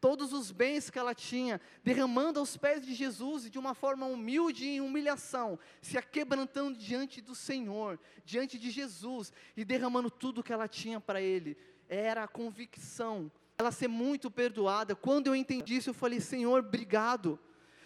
[0.01, 4.07] todos os bens que ela tinha, derramando aos pés de Jesus e de uma forma
[4.07, 10.51] humilde e humilhação, se aquebrantando diante do Senhor, diante de Jesus e derramando tudo que
[10.51, 11.55] ela tinha para Ele.
[11.87, 14.95] Era a convicção, ela ser muito perdoada.
[14.95, 17.39] Quando eu entendi isso, eu falei: Senhor, obrigado.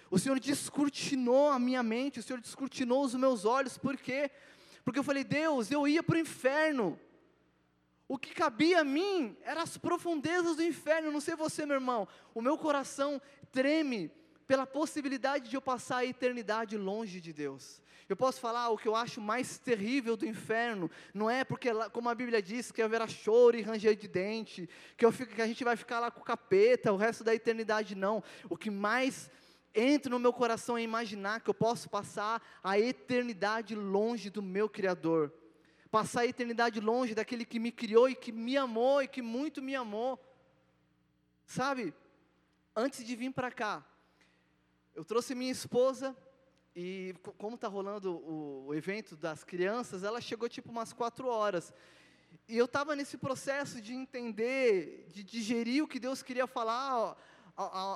[0.10, 4.32] O Senhor descortinou a minha mente, o Senhor descortinou os meus olhos, por quê?
[4.86, 6.98] Porque eu falei: Deus, eu ia para o inferno.
[8.08, 11.12] O que cabia a mim eram as profundezas do inferno.
[11.12, 12.08] Não sei você, meu irmão.
[12.34, 14.12] O meu coração treme
[14.46, 17.82] pela possibilidade de eu passar a eternidade longe de Deus.
[18.08, 22.08] Eu posso falar o que eu acho mais terrível do inferno, não é porque, como
[22.08, 25.48] a Bíblia diz, que haverá choro e ranger de dente, que, eu fico, que a
[25.48, 28.24] gente vai ficar lá com o capeta o resto da eternidade, não.
[28.48, 29.32] O que mais
[29.74, 34.70] entra no meu coração é imaginar que eu posso passar a eternidade longe do meu
[34.70, 35.34] Criador
[35.96, 39.62] passar a eternidade longe daquele que me criou e que me amou e que muito
[39.62, 40.20] me amou.
[41.46, 41.94] Sabe,
[42.76, 43.82] antes de vir para cá,
[44.94, 46.14] eu trouxe minha esposa
[46.76, 51.74] e como está rolando o, o, evento das crianças, ela chegou tipo umas quatro horas.
[52.46, 57.16] E eu estava nesse processo de entender, de digerir o que Deus queria falar ó,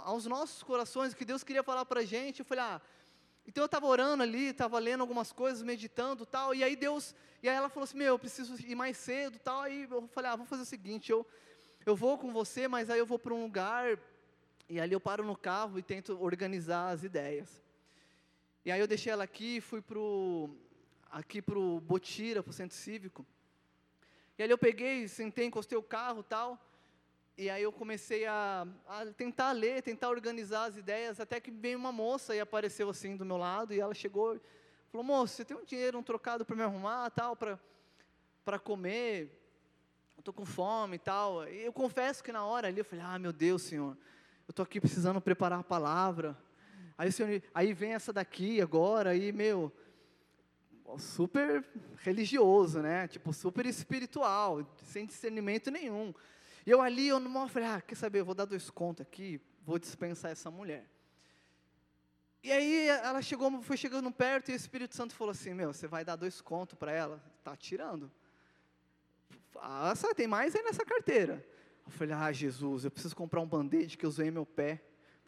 [0.05, 2.39] aos nossos corações, o que Deus queria falar para a gente.
[2.39, 2.81] Eu falei, ah,
[3.49, 7.49] então eu estava orando ali, estava lendo algumas coisas, meditando tal, e aí Deus, e
[7.49, 10.35] aí ela falou assim, meu, eu preciso ir mais cedo tal, aí eu falei, ah,
[10.35, 11.25] vou fazer o seguinte, eu,
[11.83, 13.97] eu vou com você, mas aí eu vou para um lugar,
[14.69, 17.63] e ali eu paro no carro e tento organizar as ideias.
[18.63, 20.55] E aí eu deixei ela aqui, fui pro,
[21.09, 23.25] aqui para o Botira, para o centro cívico,
[24.37, 26.63] e ali eu peguei, sentei, encostei o carro tal,
[27.39, 31.77] e aí eu comecei a, a, tentar ler, tentar organizar as ideias, até que veio
[31.77, 34.41] uma moça e apareceu assim do meu lado, e ela chegou e
[34.91, 39.31] falou, moço, você tem um dinheiro, um trocado para me arrumar, tal, para comer,
[40.17, 41.47] eu estou com fome e tal.
[41.47, 43.97] E eu confesso que na hora ali eu falei, ah, meu Deus, Senhor,
[44.45, 46.37] eu estou aqui precisando preparar a palavra.
[46.97, 49.71] Aí, senhor, aí vem essa daqui agora, aí, meu,
[50.97, 51.63] super
[52.03, 53.07] religioso, né?
[53.07, 56.13] Tipo, super espiritual, sem discernimento nenhum.
[56.65, 59.41] E eu ali, eu não falei, ah, quer saber, eu vou dar dois contos aqui,
[59.65, 60.89] vou dispensar essa mulher.
[62.41, 65.87] E aí ela chegou, foi chegando perto e o Espírito Santo falou assim, meu, você
[65.87, 67.21] vai dar dois contos para ela?
[67.43, 68.09] Tá tirando.
[69.55, 71.45] Ah, só tem mais aí nessa carteira.
[71.85, 74.81] Eu falei, ah, Jesus, eu preciso comprar um band-aid que eu zoei meu pé.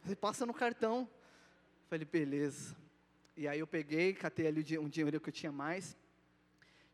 [0.04, 1.02] Você passa no cartão.
[1.02, 2.78] Eu falei, beleza.
[3.36, 5.98] E aí eu peguei, catei ali um dinheiro que eu tinha mais.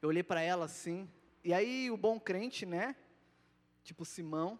[0.01, 1.09] Eu olhei para ela assim.
[1.43, 2.95] E aí o bom crente, né?
[3.87, 4.59] Tipo Simão,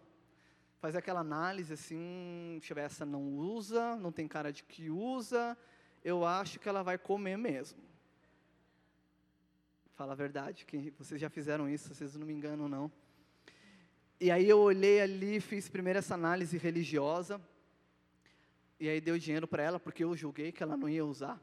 [0.80, 5.56] faz aquela análise assim, ver, essa não usa, não tem cara de que usa,
[6.02, 7.78] eu acho que ela vai comer mesmo.
[9.94, 12.90] Fala a verdade, que vocês já fizeram isso, vocês não me enganam não.
[14.18, 17.38] E aí eu olhei ali, fiz primeiro essa análise religiosa,
[18.80, 21.38] e aí deu dinheiro para ela, porque eu julguei que ela não ia usar.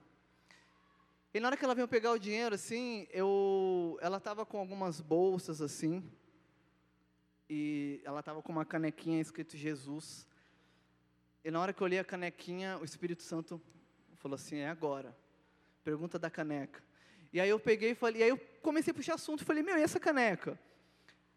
[1.32, 5.02] E na hora que ela veio pegar o dinheiro, assim, eu, ela estava com algumas
[5.02, 6.02] bolsas, assim,
[7.50, 10.28] e ela estava com uma canequinha escrito Jesus.
[11.44, 13.62] E na hora que eu olhei a canequinha, o Espírito Santo
[14.16, 15.16] falou assim: é agora.
[15.84, 16.84] Pergunta da caneca.
[17.32, 19.78] E aí eu peguei e falei, e aí eu comecei a puxar assunto, falei, meu,
[19.78, 20.58] e essa caneca?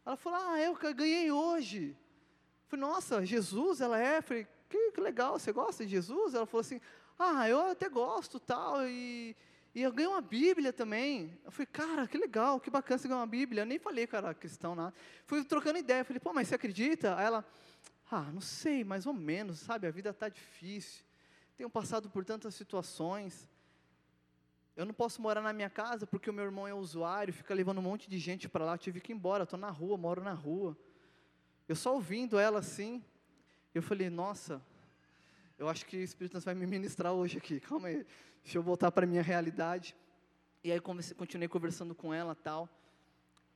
[0.06, 1.96] Ela falou, ah, eu ganhei hoje.
[2.68, 4.22] falei, nossa, Jesus, ela é?
[4.22, 6.34] falei, que, que legal, você gosta de Jesus?
[6.34, 6.80] Ela falou assim,
[7.18, 9.36] ah, eu até gosto, tal, e,
[9.78, 11.38] e eu ganhei uma Bíblia também.
[11.44, 13.62] Eu falei, cara, que legal, que bacana você ganhar uma Bíblia.
[13.62, 14.92] Eu nem falei que era cristão, nada.
[15.24, 16.04] Fui trocando ideia.
[16.04, 17.16] Falei, pô, mas você acredita?
[17.16, 17.46] Aí ela,
[18.10, 19.86] ah, não sei, mais ou menos, sabe?
[19.86, 21.04] A vida está difícil.
[21.56, 23.48] Tenho passado por tantas situações.
[24.76, 27.78] Eu não posso morar na minha casa porque o meu irmão é usuário, fica levando
[27.78, 28.74] um monte de gente para lá.
[28.74, 30.76] Eu tive que ir embora, estou na rua, moro na rua.
[31.68, 33.00] Eu só ouvindo ela assim,
[33.72, 34.60] eu falei, nossa,
[35.58, 37.60] eu acho que o Espírito Santo vai me ministrar hoje aqui.
[37.60, 38.06] Calma aí
[38.48, 39.94] deixa eu voltar para minha realidade.
[40.64, 42.66] E aí continuei conversando com ela tal.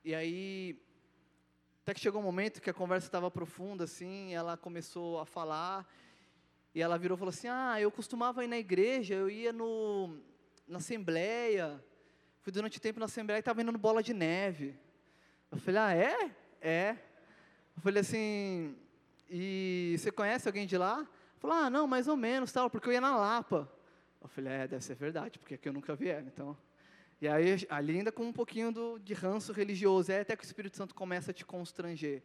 [0.05, 0.79] E aí,
[1.81, 5.91] até que chegou um momento que a conversa estava profunda, assim, ela começou a falar,
[6.75, 10.15] e ela virou e falou assim, ah, eu costumava ir na igreja, eu ia no,
[10.67, 11.83] na assembleia,
[12.41, 14.75] fui durante o tempo na assembleia e estava indo no bola de neve.
[15.51, 16.31] Eu falei, ah, é?
[16.61, 16.97] É.
[17.75, 18.75] Eu falei assim,
[19.27, 21.07] e você conhece alguém de lá?
[21.43, 23.69] Falou, ah, não, mais ou menos, tal, porque eu ia na Lapa.
[24.21, 26.57] Eu falei, é, deve ser verdade, porque aqui eu nunca vi ela, então...
[27.19, 30.45] E aí, ali ainda com um pouquinho do, de ranço religioso, é até que o
[30.45, 32.23] Espírito Santo começa a te constranger.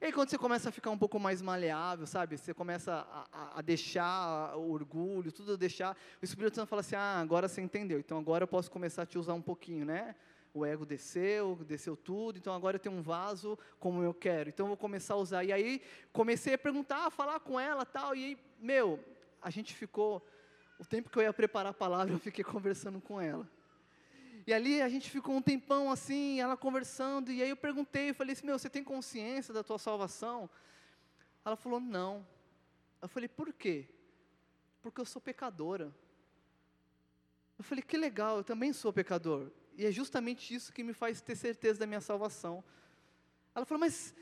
[0.00, 2.38] E aí, quando você começa a ficar um pouco mais maleável, sabe?
[2.38, 5.96] Você começa a, a, deixar o orgulho, tudo deixar.
[6.22, 9.06] O Espírito Santo fala assim: ah, agora você entendeu, então agora eu posso começar a
[9.06, 10.14] te usar um pouquinho, né?
[10.54, 14.66] O ego desceu, desceu tudo, então agora eu tenho um vaso como eu quero, então
[14.66, 15.42] eu vou começar a usar.
[15.42, 19.04] E aí comecei a perguntar, a falar com ela tal, e aí, meu,
[19.42, 20.24] a gente ficou,
[20.78, 23.50] o tempo que eu ia preparar a palavra, eu fiquei conversando com ela.
[24.46, 28.14] E ali a gente ficou um tempão assim, ela conversando, e aí eu perguntei, eu
[28.14, 30.48] falei assim, meu, você tem consciência da tua salvação?
[31.44, 32.24] Ela falou, não.
[33.02, 33.88] Eu falei, por quê?
[34.80, 35.92] Porque eu sou pecadora.
[37.58, 39.50] Eu falei, que legal, eu também sou pecador.
[39.76, 42.62] E é justamente isso que me faz ter certeza da minha salvação.
[43.54, 44.14] Ela falou, mas.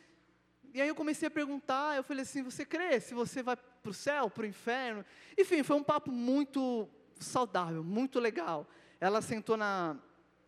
[0.74, 3.90] E aí eu comecei a perguntar, eu falei assim: você crê se você vai para
[3.90, 5.04] o céu, para o inferno?
[5.38, 6.88] Enfim, foi um papo muito
[7.18, 8.66] saudável, muito legal.
[8.98, 9.96] Ela sentou na,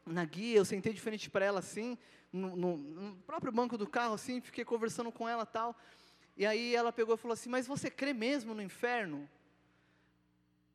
[0.07, 1.99] na guia, eu sentei de frente para ela assim,
[2.33, 5.77] no, no, no, próprio banco do carro, assim, fiquei conversando com ela tal.
[6.37, 9.29] E aí ela pegou e falou assim: Mas você crê mesmo no inferno?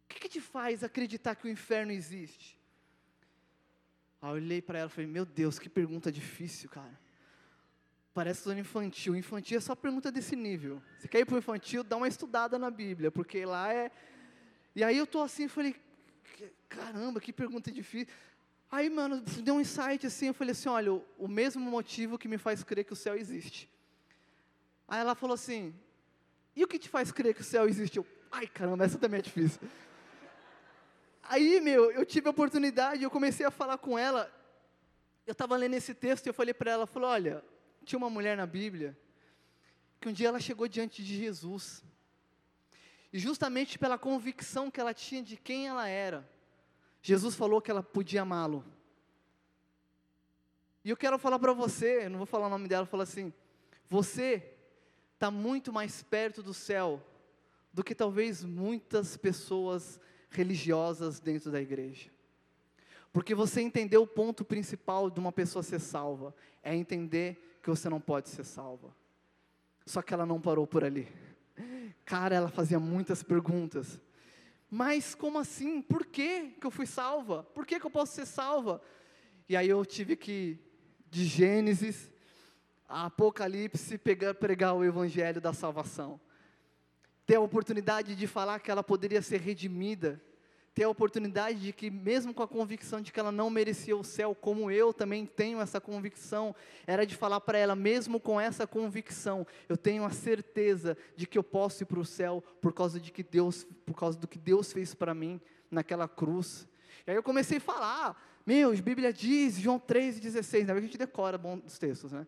[0.05, 2.58] O que, que te faz acreditar que o inferno existe?
[4.21, 6.99] Aí eu olhei para ela e falei, meu Deus, que pergunta difícil, cara.
[8.13, 9.15] Parece zona infantil.
[9.15, 10.81] Infantil é só pergunta desse nível.
[10.97, 13.91] Você quer ir para o infantil, dá uma estudada na Bíblia, porque lá é.
[14.75, 15.75] E aí eu tô assim, falei,
[16.67, 18.13] caramba, que pergunta difícil.
[18.71, 22.37] Aí, mano, deu um insight assim, eu falei assim, olha, o mesmo motivo que me
[22.37, 23.69] faz crer que o céu existe.
[24.87, 25.73] Aí ela falou assim,
[26.55, 27.97] e o que te faz crer que o céu existe?
[27.97, 29.59] Eu, ai caramba, essa também é difícil.
[31.31, 34.33] Aí, meu, eu tive a oportunidade, eu comecei a falar com ela.
[35.27, 37.45] Eu estava lendo esse texto e eu falei para ela, falou, olha,
[37.85, 38.97] tinha uma mulher na Bíblia
[40.01, 41.83] que um dia ela chegou diante de Jesus.
[43.13, 46.27] E justamente pela convicção que ela tinha de quem ela era,
[46.99, 48.65] Jesus falou que ela podia amá-lo.
[50.83, 53.31] E eu quero falar para você, eu não vou falar o nome dela, falar assim:
[53.87, 54.51] você
[55.13, 57.05] está muito mais perto do céu
[57.71, 62.09] do que talvez muitas pessoas religiosas dentro da igreja.
[63.11, 67.89] Porque você entendeu o ponto principal de uma pessoa ser salva, é entender que você
[67.89, 68.95] não pode ser salva.
[69.85, 71.07] Só que ela não parou por ali.
[72.05, 73.99] Cara, ela fazia muitas perguntas.
[74.69, 75.81] Mas como assim?
[75.81, 77.43] Por que, que eu fui salva?
[77.55, 78.81] Por que, que eu posso ser salva?
[79.47, 80.59] E aí eu tive que,
[81.09, 82.11] de Gênesis
[82.87, 86.19] a Apocalipse, pegar, pregar o evangelho da salvação
[87.29, 90.19] ter a oportunidade de falar que ela poderia ser redimida,
[90.73, 94.03] ter a oportunidade de que, mesmo com a convicção de que ela não merecia o
[94.03, 96.55] céu, como eu também tenho essa convicção,
[96.87, 101.37] era de falar para ela, mesmo com essa convicção, eu tenho a certeza de que
[101.37, 104.39] eu posso ir para o céu por causa de que Deus, por causa do que
[104.39, 105.39] Deus fez para mim
[105.69, 106.67] naquela cruz.
[107.05, 110.81] E aí eu comecei a falar, meu, a Bíblia diz, João 3,16, na verdade a
[110.87, 112.25] gente decora bom os textos, né?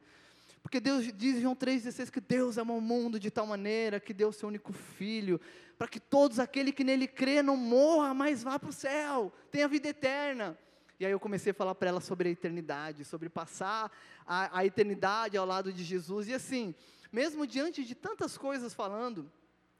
[0.61, 4.13] Porque Deus diz em João 3,16 que Deus ama o mundo de tal maneira que
[4.13, 5.39] deu seu único filho,
[5.77, 9.67] para que todos aquele que nele crê não morra, mas vá para o céu, tenha
[9.67, 10.57] vida eterna.
[10.99, 13.91] E aí eu comecei a falar para ela sobre a eternidade, sobre passar
[14.25, 16.27] a, a eternidade ao lado de Jesus.
[16.27, 16.75] E assim,
[17.11, 19.31] mesmo diante de tantas coisas falando,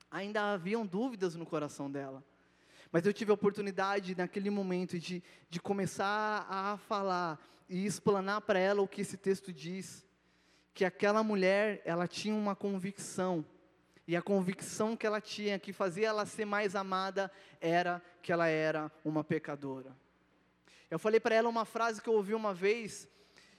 [0.09, 2.23] ainda haviam dúvidas no coração dela.
[2.91, 7.39] Mas eu tive a oportunidade naquele momento de, de começar a falar
[7.69, 10.03] e explanar para ela o que esse texto diz
[10.73, 13.45] que aquela mulher, ela tinha uma convicção,
[14.07, 18.47] e a convicção que ela tinha, que fazia ela ser mais amada, era que ela
[18.47, 19.95] era uma pecadora.
[20.89, 23.07] Eu falei para ela uma frase que eu ouvi uma vez,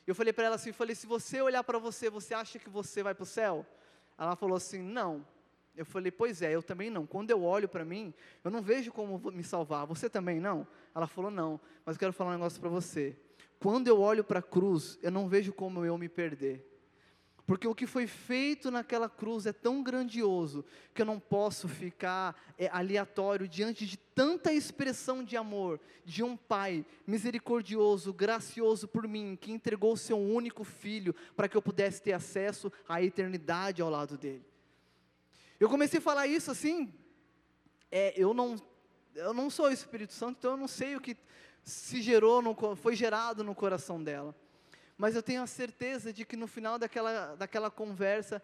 [0.07, 3.03] eu falei para ela assim, falei, se você olhar para você, você acha que você
[3.03, 3.65] vai para o céu?
[4.19, 5.25] Ela falou assim, não.
[5.75, 7.07] Eu falei, pois é, eu também não.
[7.07, 8.13] Quando eu olho para mim,
[8.45, 9.87] eu não vejo como me salvar.
[9.87, 10.67] Você também não?
[10.95, 11.59] Ela falou, não.
[11.85, 13.17] Mas eu quero falar um negócio para você.
[13.59, 16.72] Quando eu olho para a cruz, eu não vejo como eu me perder.
[17.45, 22.41] Porque o que foi feito naquela cruz é tão grandioso que eu não posso ficar
[22.57, 29.37] é, aleatório diante de tanta expressão de amor de um Pai misericordioso, gracioso por mim,
[29.41, 34.17] que entregou seu único filho para que eu pudesse ter acesso à eternidade ao lado
[34.17, 34.45] dele.
[35.59, 36.95] Eu comecei a falar isso assim,
[37.91, 38.55] é, eu não,
[39.17, 41.17] eu não sou o Espírito Santo, então eu não sei o que
[41.65, 44.35] se gerou, no, foi gerado no coração dela
[45.03, 48.41] mas eu tenho a certeza de que no final daquela, daquela conversa,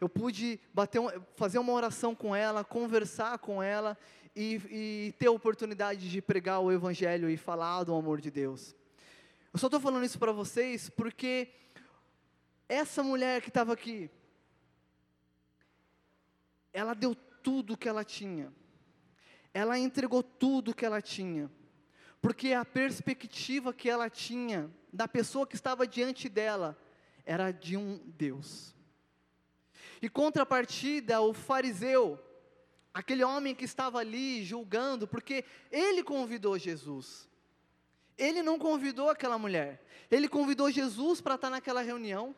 [0.00, 3.94] eu pude bater um, fazer uma oração com ela, conversar com ela
[4.34, 8.74] e, e ter a oportunidade de pregar o Evangelho e falar do amor de Deus.
[9.52, 11.50] Eu só estou falando isso para vocês porque
[12.66, 14.10] essa mulher que estava aqui,
[16.72, 18.50] ela deu tudo o que ela tinha,
[19.52, 21.50] ela entregou tudo o que ela tinha,
[22.20, 26.76] porque a perspectiva que ela tinha da pessoa que estava diante dela
[27.24, 28.74] era de um Deus.
[30.00, 32.18] E contrapartida, o fariseu,
[32.92, 37.28] aquele homem que estava ali julgando, porque ele convidou Jesus.
[38.16, 42.34] ele não convidou aquela mulher, ele convidou Jesus para estar naquela reunião.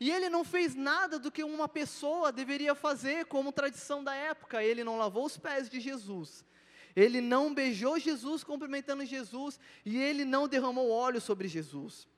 [0.00, 4.62] E ele não fez nada do que uma pessoa deveria fazer, como tradição da época.
[4.62, 6.44] Ele não lavou os pés de Jesus,
[7.00, 12.08] ele não beijou Jesus cumprimentando Jesus, e ele não derramou óleo sobre Jesus.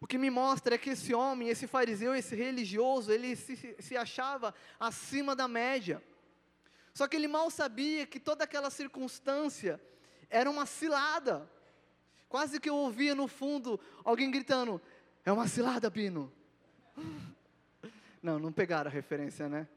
[0.00, 3.96] O que me mostra é que esse homem, esse fariseu, esse religioso, ele se, se
[3.96, 6.02] achava acima da média.
[6.92, 9.80] Só que ele mal sabia que toda aquela circunstância
[10.28, 11.48] era uma cilada.
[12.28, 14.82] Quase que eu ouvia no fundo alguém gritando:
[15.24, 16.32] É uma cilada, Pino.
[18.20, 19.68] Não, não pegaram a referência, né?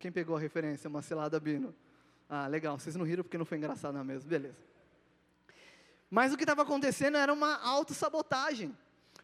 [0.00, 0.90] Quem pegou a referência?
[0.90, 1.72] Uma cilada, Bino.
[2.28, 4.58] Ah, legal, vocês não riram porque não foi engraçado não mesmo, beleza.
[6.10, 8.76] Mas o que estava acontecendo era uma autossabotagem.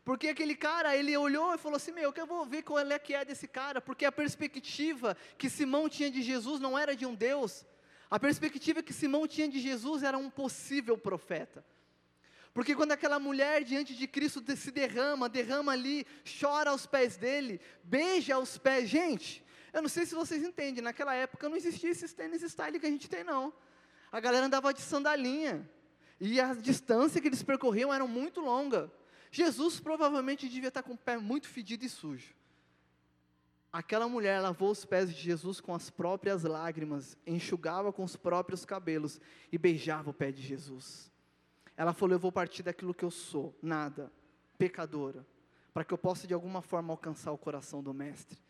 [0.05, 2.98] Porque aquele cara, ele olhou e falou assim: Meu, que eu vou ver qual é
[2.98, 7.07] que é desse cara, porque a perspectiva que Simão tinha de Jesus não era de
[7.07, 7.64] um Deus,
[8.11, 11.64] a perspectiva que Simão tinha de Jesus era um possível profeta.
[12.52, 16.07] Porque quando aquela mulher diante de Cristo se derrama, derrama ali,
[16.40, 19.43] chora aos pés dele, beija aos pés, gente,
[19.74, 22.90] eu não sei se vocês entendem, naquela época não existia esses tênis style que a
[22.90, 23.52] gente tem não.
[24.10, 25.68] A galera andava de sandalinha,
[26.20, 28.90] e a distância que eles percorriam era muito longa.
[29.32, 32.34] Jesus provavelmente devia estar com o pé muito fedido e sujo.
[33.72, 38.64] Aquela mulher lavou os pés de Jesus com as próprias lágrimas, enxugava com os próprios
[38.64, 39.20] cabelos
[39.50, 41.10] e beijava o pé de Jesus.
[41.76, 44.12] Ela falou: Eu vou partir daquilo que eu sou, nada,
[44.56, 45.26] pecadora,
[45.72, 48.43] para que eu possa de alguma forma alcançar o coração do Mestre.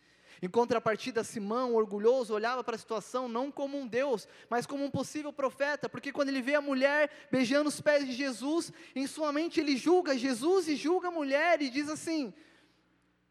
[0.45, 4.91] Em contrapartida, Simão, orgulhoso, olhava para a situação não como um Deus, mas como um
[4.91, 9.33] possível profeta, porque quando ele vê a mulher beijando os pés de Jesus, em sua
[9.33, 12.35] mente ele julga Jesus e julga a mulher e diz assim: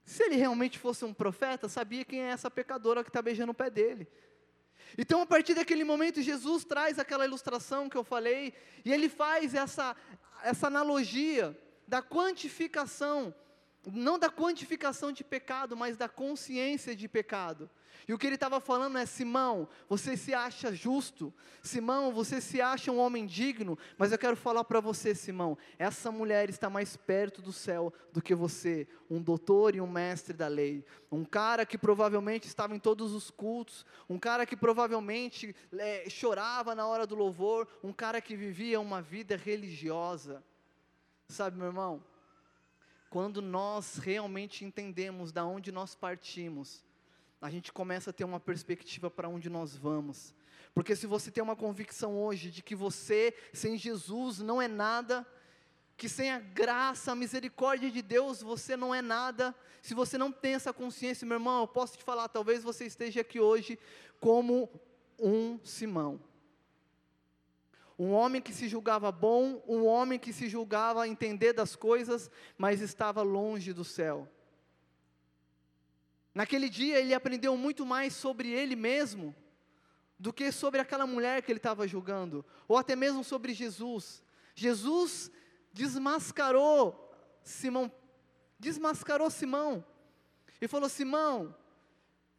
[0.03, 3.55] se ele realmente fosse um profeta, sabia quem é essa pecadora que está beijando o
[3.55, 4.07] pé dele.
[4.97, 9.53] Então, a partir daquele momento, Jesus traz aquela ilustração que eu falei, e ele faz
[9.53, 9.95] essa,
[10.41, 11.55] essa analogia
[11.87, 13.35] da quantificação
[13.91, 17.69] não da quantificação de pecado, mas da consciência de pecado.
[18.07, 22.61] E o que ele estava falando é: Simão, você se acha justo, Simão, você se
[22.61, 26.97] acha um homem digno, mas eu quero falar para você, Simão, essa mulher está mais
[26.97, 31.65] perto do céu do que você, um doutor e um mestre da lei, um cara
[31.65, 37.07] que provavelmente estava em todos os cultos, um cara que provavelmente é, chorava na hora
[37.07, 40.43] do louvor, um cara que vivia uma vida religiosa.
[41.27, 42.03] Sabe, meu irmão?
[43.13, 46.83] Quando nós realmente entendemos da onde nós partimos,
[47.39, 50.33] a gente começa a ter uma perspectiva para onde nós vamos.
[50.73, 55.23] Porque se você tem uma convicção hoje de que você sem Jesus não é nada,
[55.95, 60.31] que sem a graça, a misericórdia de Deus você não é nada, se você não
[60.31, 63.77] tem essa consciência, meu irmão, eu posso te falar, talvez você esteja aqui hoje
[64.19, 64.67] como
[65.19, 66.19] um Simão.
[67.97, 72.81] Um homem que se julgava bom, um homem que se julgava entender das coisas, mas
[72.81, 74.27] estava longe do céu.
[76.33, 79.35] Naquele dia ele aprendeu muito mais sobre ele mesmo
[80.17, 84.23] do que sobre aquela mulher que ele estava julgando, ou até mesmo sobre Jesus.
[84.55, 85.29] Jesus
[85.71, 87.11] desmascarou
[87.43, 87.91] Simão,
[88.57, 89.85] desmascarou Simão
[90.61, 91.53] e falou: Simão,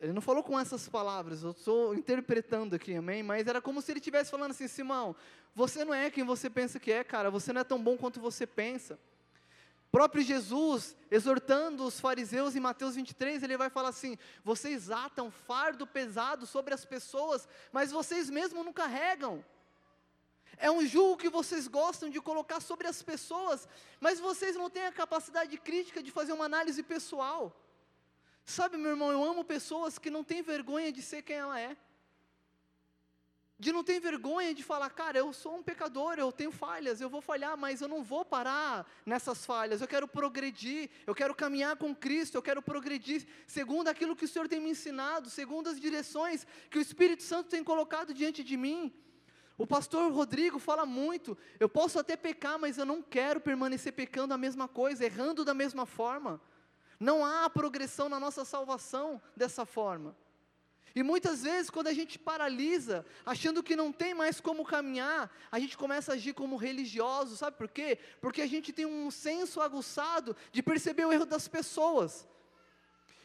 [0.01, 3.23] ele não falou com essas palavras, eu estou interpretando aqui, amém?
[3.23, 5.15] Mas era como se ele estivesse falando assim: Simão,
[5.55, 8.21] você não é quem você pensa que é, cara, você não é tão bom quanto
[8.21, 8.99] você pensa.
[9.91, 15.87] Próprio Jesus, exortando os fariseus em Mateus 23, ele vai falar assim: vocês atam fardo
[15.87, 19.45] pesado sobre as pessoas, mas vocês mesmos não carregam.
[20.57, 23.69] É um julgo que vocês gostam de colocar sobre as pessoas,
[24.01, 27.57] mas vocês não têm a capacidade crítica de fazer uma análise pessoal.
[28.45, 31.77] Sabe, meu irmão, eu amo pessoas que não têm vergonha de ser quem ela é.
[33.59, 37.09] De não ter vergonha de falar, cara, eu sou um pecador, eu tenho falhas, eu
[37.09, 41.77] vou falhar, mas eu não vou parar nessas falhas, eu quero progredir, eu quero caminhar
[41.77, 45.81] com Cristo, eu quero progredir segundo aquilo que o Senhor tem me ensinado, segundo as
[45.81, 48.93] direções que o Espírito Santo tem colocado diante de mim.
[49.57, 54.35] O pastor Rodrigo fala muito, eu posso até pecar, mas eu não quero permanecer pecando
[54.35, 56.41] a mesma coisa, errando da mesma forma.
[56.99, 60.17] Não há progressão na nossa salvação dessa forma.
[60.95, 65.59] E muitas vezes, quando a gente paralisa, achando que não tem mais como caminhar, a
[65.59, 67.99] gente começa a agir como religioso, sabe por quê?
[68.21, 72.29] Porque a gente tem um senso aguçado de perceber o erro das pessoas.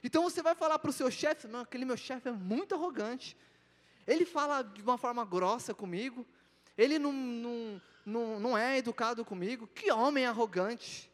[0.03, 3.37] Então você vai falar para o seu chefe, aquele meu chefe é muito arrogante,
[4.07, 6.25] ele fala de uma forma grossa comigo,
[6.75, 11.08] ele não, não, não, não é educado comigo, que homem arrogante.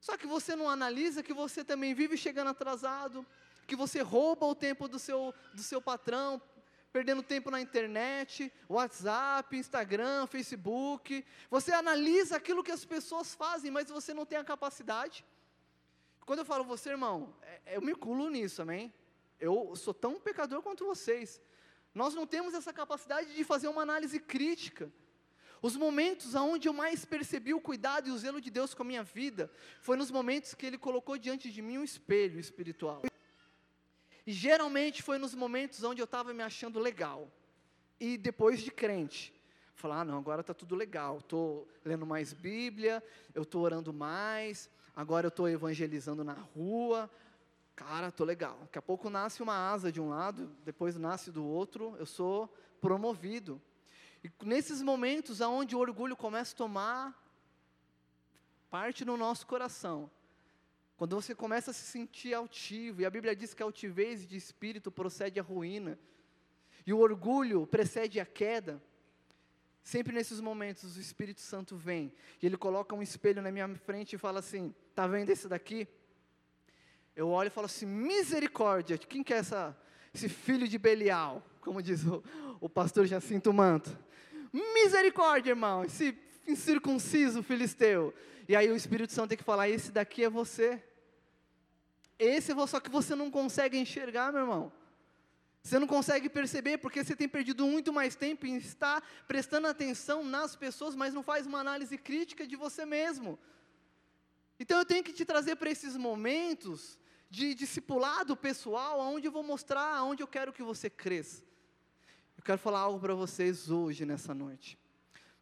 [0.00, 3.26] Só que você não analisa que você também vive chegando atrasado,
[3.66, 6.40] que você rouba o tempo do seu, do seu patrão,
[6.92, 11.24] perdendo tempo na internet, WhatsApp, Instagram, Facebook.
[11.50, 15.24] Você analisa aquilo que as pessoas fazem, mas você não tem a capacidade.
[16.24, 18.92] Quando eu falo você, irmão, é, eu me culo nisso, amém?
[19.40, 21.40] Eu sou tão pecador quanto vocês.
[21.94, 24.92] Nós não temos essa capacidade de fazer uma análise crítica.
[25.60, 28.86] Os momentos onde eu mais percebi o cuidado e o zelo de Deus com a
[28.86, 29.50] minha vida
[29.80, 33.02] foi nos momentos que Ele colocou diante de mim um espelho espiritual.
[34.26, 37.30] E geralmente foi nos momentos onde eu estava me achando legal.
[37.98, 39.34] E depois de crente.
[39.74, 41.18] Falar, ah, não, agora está tudo legal.
[41.18, 43.02] Estou lendo mais Bíblia,
[43.34, 47.10] eu estou orando mais, agora eu estou evangelizando na rua.
[47.74, 48.58] Cara, estou legal.
[48.62, 52.52] Daqui a pouco nasce uma asa de um lado, depois nasce do outro, eu sou
[52.80, 53.62] promovido.
[54.22, 57.28] E nesses momentos aonde o orgulho começa a tomar
[58.70, 60.10] parte no nosso coração,
[60.96, 64.36] quando você começa a se sentir altivo, e a Bíblia diz que a altivez de
[64.36, 65.98] espírito procede à ruína,
[66.84, 68.82] e o orgulho precede a queda,
[69.82, 72.12] sempre nesses momentos o Espírito Santo vem,
[72.42, 75.86] e ele coloca um espelho na minha frente e fala assim: está vendo esse daqui?
[77.14, 79.76] Eu olho e falo assim: misericórdia, quem que é essa,
[80.12, 81.42] esse filho de Belial?
[81.68, 82.24] Como diz o,
[82.62, 83.94] o pastor Jacinto Manto.
[84.50, 86.16] Misericórdia, irmão, esse
[86.46, 88.14] incircunciso filisteu.
[88.48, 90.82] E aí o Espírito Santo tem que falar: esse daqui é você.
[92.18, 94.72] Esse é você, só que você não consegue enxergar, meu irmão.
[95.62, 100.24] Você não consegue perceber porque você tem perdido muito mais tempo em estar prestando atenção
[100.24, 103.38] nas pessoas, mas não faz uma análise crítica de você mesmo.
[104.58, 106.98] Então eu tenho que te trazer para esses momentos
[107.28, 111.46] de discipulado pessoal, onde eu vou mostrar onde eu quero que você cresça.
[112.48, 114.78] Quero falar algo para vocês hoje, nessa noite.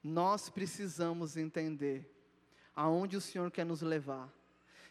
[0.03, 2.13] Nós precisamos entender
[2.75, 4.29] aonde o Senhor quer nos levar.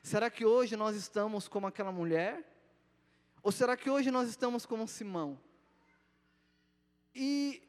[0.02, 2.42] Será que hoje nós estamos como aquela mulher?
[3.44, 5.38] Ou será que hoje nós estamos como Simão?
[7.14, 7.62] E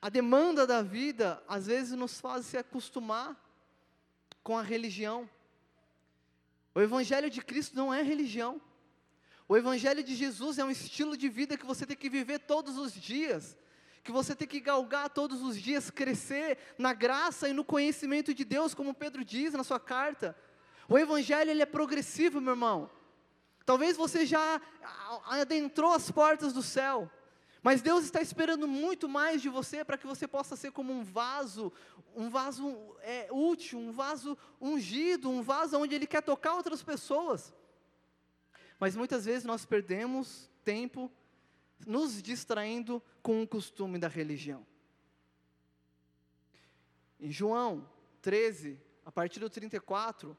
[0.00, 3.36] a demanda da vida, às vezes, nos faz se acostumar
[4.42, 5.28] com a religião.
[6.74, 8.62] O Evangelho de Cristo não é religião.
[9.48, 12.76] O Evangelho de Jesus é um estilo de vida que você tem que viver todos
[12.76, 13.56] os dias,
[14.04, 18.44] que você tem que galgar todos os dias, crescer na graça e no conhecimento de
[18.44, 20.36] Deus, como Pedro diz na sua carta.
[20.86, 22.90] O Evangelho ele é progressivo, meu irmão.
[23.64, 24.60] Talvez você já
[25.24, 27.10] adentrou as portas do céu,
[27.62, 31.02] mas Deus está esperando muito mais de você para que você possa ser como um
[31.02, 31.72] vaso,
[32.14, 37.54] um vaso é, útil, um vaso ungido, um vaso onde Ele quer tocar outras pessoas.
[38.78, 41.10] Mas muitas vezes nós perdemos tempo
[41.86, 44.66] nos distraindo com o costume da religião.
[47.18, 47.88] Em João
[48.22, 50.36] 13, a partir do 34,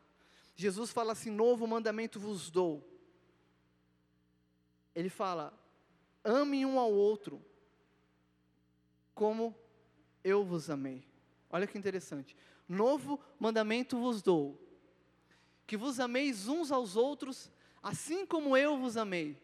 [0.56, 2.86] Jesus fala assim: Novo mandamento vos dou.
[4.96, 5.54] Ele fala:
[6.24, 7.44] ame um ao outro,
[9.14, 9.56] como
[10.24, 11.06] eu vos amei.
[11.50, 12.36] Olha que interessante.
[12.68, 14.62] Novo mandamento vos dou:
[15.66, 17.52] que vos ameis uns aos outros
[17.82, 19.38] assim como eu vos amei,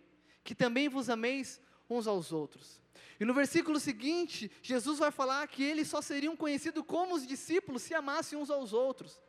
[0.44, 2.80] que também vos ameis uns aos outros.
[3.20, 7.82] E no versículo seguinte, Jesus vai falar que eles só seriam conhecidos como os discípulos
[7.82, 9.22] se amassem uns aos outros.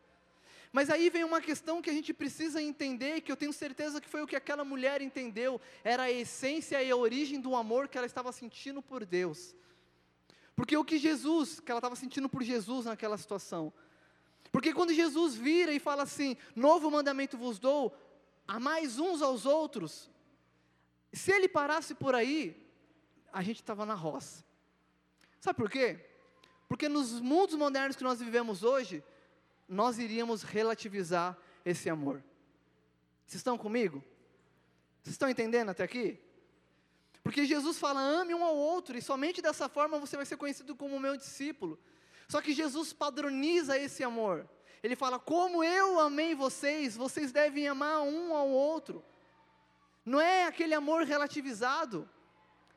[0.73, 4.09] Mas aí vem uma questão que a gente precisa entender, que eu tenho certeza que
[4.09, 7.97] foi o que aquela mulher entendeu, era a essência e a origem do amor que
[7.97, 9.55] ela estava sentindo por Deus.
[10.57, 13.73] Porque o que Jesus, que ela estava sentindo por Jesus naquela situação.
[14.51, 17.95] Porque quando Jesus vira e fala assim: Novo mandamento vos dou,
[18.61, 20.11] mais uns aos outros,
[21.13, 22.65] se ele parasse por aí,
[23.33, 24.45] a gente estava na roça.
[25.41, 25.99] Sabe por quê?
[26.69, 29.03] Porque nos mundos modernos que nós vivemos hoje,
[29.69, 32.23] nós iríamos relativizar esse amor.
[33.27, 34.03] Vocês estão comigo?
[35.03, 36.21] Vocês estão entendendo até aqui?
[37.23, 40.77] Porque Jesus fala: ame um ao outro, e somente dessa forma você vai ser conhecido
[40.77, 41.79] como meu discípulo.
[42.29, 44.49] Só que Jesus padroniza esse amor.
[44.87, 49.05] Ele fala: Como eu amei vocês, vocês devem amar um ao outro.
[50.05, 52.09] Não é aquele amor relativizado,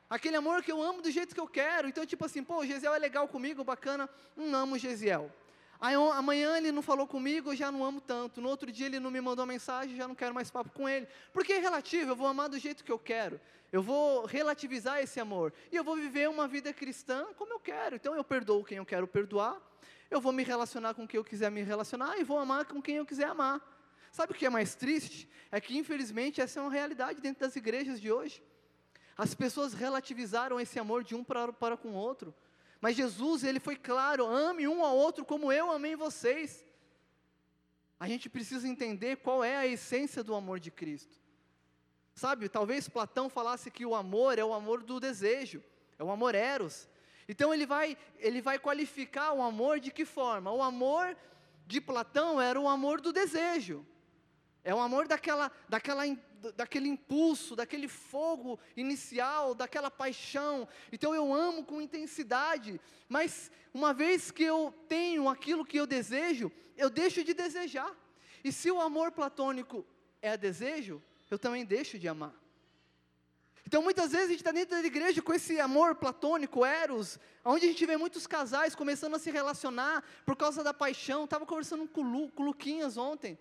[0.09, 1.87] aquele amor que eu amo do jeito que eu quero.
[1.87, 5.31] Então, tipo assim, pô, Gesiel é legal comigo, bacana, não amo Gesiel.
[5.79, 8.41] Aí amanhã ele não falou comigo, eu já não amo tanto.
[8.41, 11.07] No outro dia ele não me mandou mensagem, já não quero mais papo com ele.
[11.31, 13.39] Porque é relativo, eu vou amar do jeito que eu quero.
[13.71, 15.53] Eu vou relativizar esse amor.
[15.71, 17.95] E eu vou viver uma vida cristã como eu quero.
[17.97, 19.68] Então eu perdoo quem eu quero perdoar
[20.09, 22.95] eu vou me relacionar com quem eu quiser me relacionar e vou amar com quem
[22.95, 23.61] eu quiser amar.
[24.11, 25.29] Sabe o que é mais triste?
[25.51, 28.43] É que, infelizmente, essa é uma realidade dentro das igrejas de hoje.
[29.17, 32.33] As pessoas relativizaram esse amor de um para, para com o outro.
[32.81, 36.65] Mas Jesus, ele foi claro: ame um ao outro como eu amei vocês.
[37.99, 41.19] A gente precisa entender qual é a essência do amor de Cristo.
[42.15, 45.63] Sabe, talvez Platão falasse que o amor é o amor do desejo.
[45.97, 46.87] é o amor eros.
[47.29, 50.51] Então ele vai, ele vai qualificar o amor de que forma?
[50.51, 51.15] O amor
[51.67, 53.85] de Platão era o amor do desejo.
[54.63, 56.03] É o amor daquela, daquela,
[56.55, 60.67] daquele impulso, daquele fogo inicial, daquela paixão.
[60.91, 66.51] Então eu amo com intensidade, mas uma vez que eu tenho aquilo que eu desejo,
[66.75, 67.95] eu deixo de desejar.
[68.43, 69.85] E se o amor platônico
[70.19, 70.99] é desejo,
[71.29, 72.33] eu também deixo de amar.
[73.69, 77.65] Então muitas vezes a gente está dentro da igreja com esse amor platônico, eros, onde
[77.65, 81.25] a gente vê muitos casais começando a se relacionar por causa da paixão.
[81.25, 83.37] Estava conversando com o, Lu, com o Luquinhas ontem.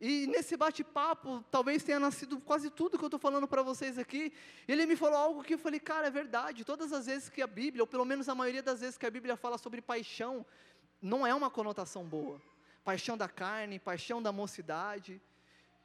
[0.00, 4.32] E nesse bate-papo, talvez tenha nascido quase tudo que eu estou falando para vocês aqui.
[4.66, 6.64] Ele me falou algo que eu falei, cara, é verdade.
[6.64, 9.10] Todas as vezes que a Bíblia, ou pelo menos a maioria das vezes que a
[9.10, 10.46] Bíblia fala sobre paixão,
[11.02, 12.40] não é uma conotação boa.
[12.82, 15.20] Paixão da carne, paixão da mocidade.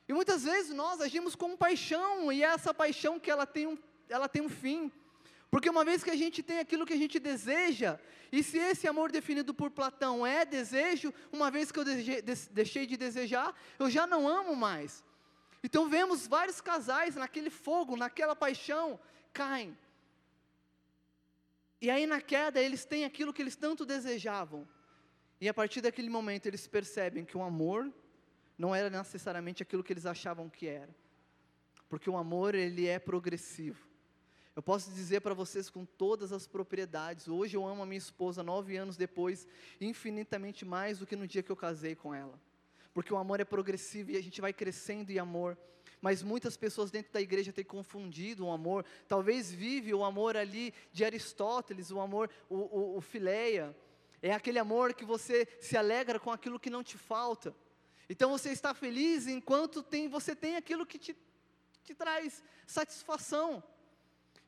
[0.09, 3.77] E muitas vezes nós agimos com paixão, e é essa paixão que ela tem um,
[4.09, 4.91] ela tem um fim.
[5.51, 7.99] Porque uma vez que a gente tem aquilo que a gente deseja,
[8.31, 11.85] e se esse amor definido por Platão é desejo, uma vez que eu
[12.51, 15.05] deixei de desejar, eu já não amo mais.
[15.63, 18.99] Então vemos vários casais naquele fogo, naquela paixão,
[19.31, 19.77] caem.
[21.79, 24.67] E aí na queda eles têm aquilo que eles tanto desejavam.
[25.39, 27.93] E a partir daquele momento eles percebem que o amor
[28.59, 30.93] não era necessariamente aquilo que eles achavam que era.
[31.87, 33.87] Porque o amor, ele é progressivo.
[34.53, 38.43] Eu posso dizer para vocês com todas as propriedades, hoje eu amo a minha esposa
[38.43, 39.47] nove anos depois,
[39.79, 42.37] infinitamente mais do que no dia que eu casei com ela.
[42.93, 45.57] Porque o amor é progressivo e a gente vai crescendo em amor.
[46.01, 48.83] Mas muitas pessoas dentro da igreja têm confundido o amor.
[49.07, 53.73] Talvez vive o amor ali de Aristóteles, o amor, o, o, o fileia.
[54.21, 57.55] É aquele amor que você se alegra com aquilo que não te falta.
[58.09, 61.15] Então você está feliz enquanto tem, você tem aquilo que te,
[61.83, 63.63] te traz satisfação.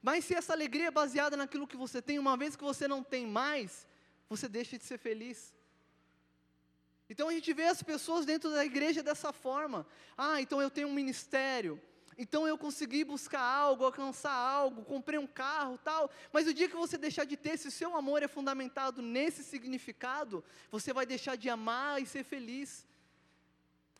[0.02, 3.04] Mas se essa alegria é baseada naquilo que você tem, uma vez que você não
[3.04, 3.88] tem mais,
[4.28, 5.54] você deixa de ser feliz.
[7.08, 9.86] Então a gente vê as pessoas dentro da igreja dessa forma.
[10.18, 11.80] Ah, então eu tenho um ministério.
[12.18, 16.10] Então eu consegui buscar algo, alcançar algo, comprei um carro, tal.
[16.32, 19.44] Mas o dia que você deixar de ter, se o seu amor é fundamentado nesse
[19.44, 22.86] significado, você vai deixar de amar e ser feliz.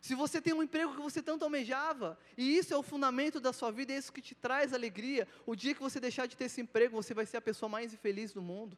[0.02, 3.54] Se você tem um emprego que você tanto almejava, e isso é o fundamento da
[3.54, 6.46] sua vida, é isso que te traz alegria, o dia que você deixar de ter
[6.46, 8.76] esse emprego, você vai ser a pessoa mais infeliz do mundo.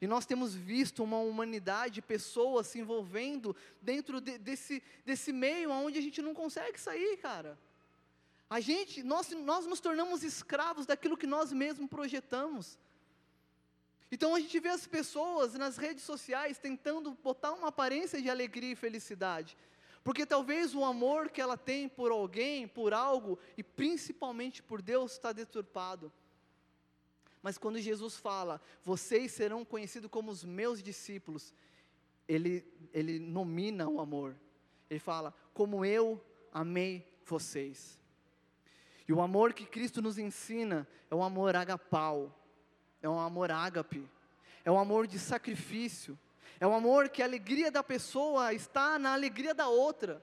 [0.00, 5.98] E nós temos visto uma humanidade, pessoas se envolvendo dentro de, desse, desse meio onde
[5.98, 7.56] a gente não consegue sair, cara.
[8.48, 12.76] A gente, nós, nós nos tornamos escravos daquilo que nós mesmos projetamos.
[14.10, 18.72] Então a gente vê as pessoas nas redes sociais tentando botar uma aparência de alegria
[18.72, 19.56] e felicidade.
[20.02, 25.12] Porque talvez o amor que ela tem por alguém, por algo, e principalmente por Deus,
[25.12, 26.12] está deturpado.
[27.42, 31.54] Mas quando Jesus fala, vocês serão conhecidos como os meus discípulos,
[32.28, 34.36] ele, ele nomina o amor.
[34.88, 36.22] Ele fala, como eu
[36.52, 37.98] amei vocês.
[39.06, 42.36] E o amor que Cristo nos ensina é um amor agapau,
[43.02, 44.08] é um amor ágape,
[44.64, 46.18] é um amor de sacrifício,
[46.60, 50.22] é um amor que a alegria da pessoa está na alegria da outra.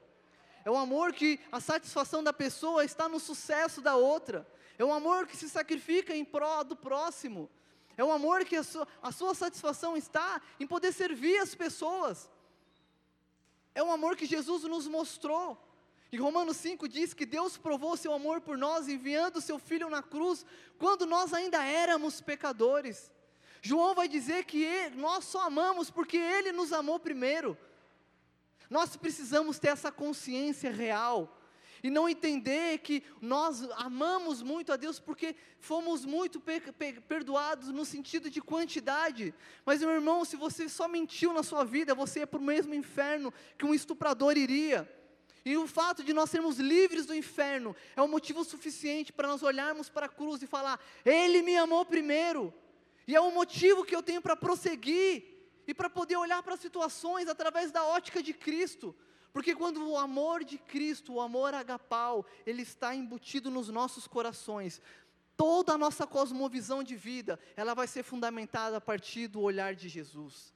[0.64, 4.48] É um amor que a satisfação da pessoa está no sucesso da outra.
[4.78, 7.50] É um amor que se sacrifica em prol do próximo.
[7.98, 12.30] É um amor que a sua, a sua satisfação está em poder servir as pessoas.
[13.74, 15.58] É um amor que Jesus nos mostrou.
[16.12, 20.04] Em Romanos 5 diz que Deus provou seu amor por nós, enviando seu Filho na
[20.04, 20.46] cruz,
[20.78, 23.12] quando nós ainda éramos pecadores.
[23.62, 27.58] João vai dizer que ele, nós só amamos porque Ele nos amou primeiro.
[28.70, 31.34] Nós precisamos ter essa consciência real
[31.84, 36.42] e não entender que nós amamos muito a Deus porque fomos muito
[37.08, 39.34] perdoados no sentido de quantidade.
[39.66, 42.74] Mas, meu irmão, se você só mentiu na sua vida, você ia para o mesmo
[42.74, 44.92] inferno que um estuprador iria.
[45.46, 49.42] E o fato de nós sermos livres do inferno é um motivo suficiente para nós
[49.42, 52.54] olharmos para a cruz e falar: Ele me amou primeiro.
[53.08, 55.24] E é um motivo que eu tenho para prosseguir
[55.66, 58.94] e para poder olhar para situações através da ótica de Cristo.
[59.32, 64.82] Porque quando o amor de Cristo, o amor agapau, ele está embutido nos nossos corações,
[65.38, 69.88] toda a nossa cosmovisão de vida, ela vai ser fundamentada a partir do olhar de
[69.88, 70.54] Jesus.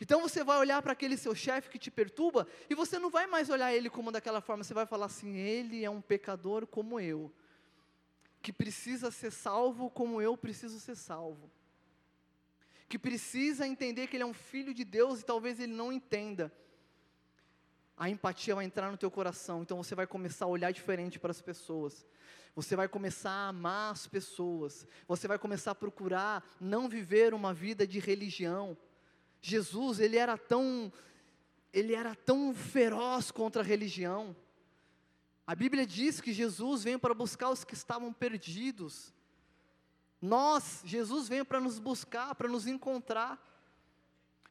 [0.00, 3.26] Então você vai olhar para aquele seu chefe que te perturba e você não vai
[3.26, 6.98] mais olhar ele como daquela forma, você vai falar assim: ele é um pecador como
[6.98, 7.32] eu
[8.44, 11.50] que precisa ser salvo como eu preciso ser salvo.
[12.86, 16.52] Que precisa entender que ele é um filho de Deus e talvez ele não entenda.
[17.96, 21.30] a empatia vai entrar no teu coração, então você vai começar a olhar diferente para
[21.30, 22.04] as pessoas.
[22.54, 24.86] Você vai começar a amar as pessoas.
[25.08, 28.76] Você vai começar a procurar não viver uma vida de religião.
[29.40, 30.92] Jesus, ele era tão
[31.72, 34.36] ele era tão feroz contra a religião.
[35.46, 39.12] A Bíblia diz que Jesus veio para buscar os que estavam perdidos.
[40.20, 43.38] Nós, Jesus veio para nos buscar, para nos encontrar.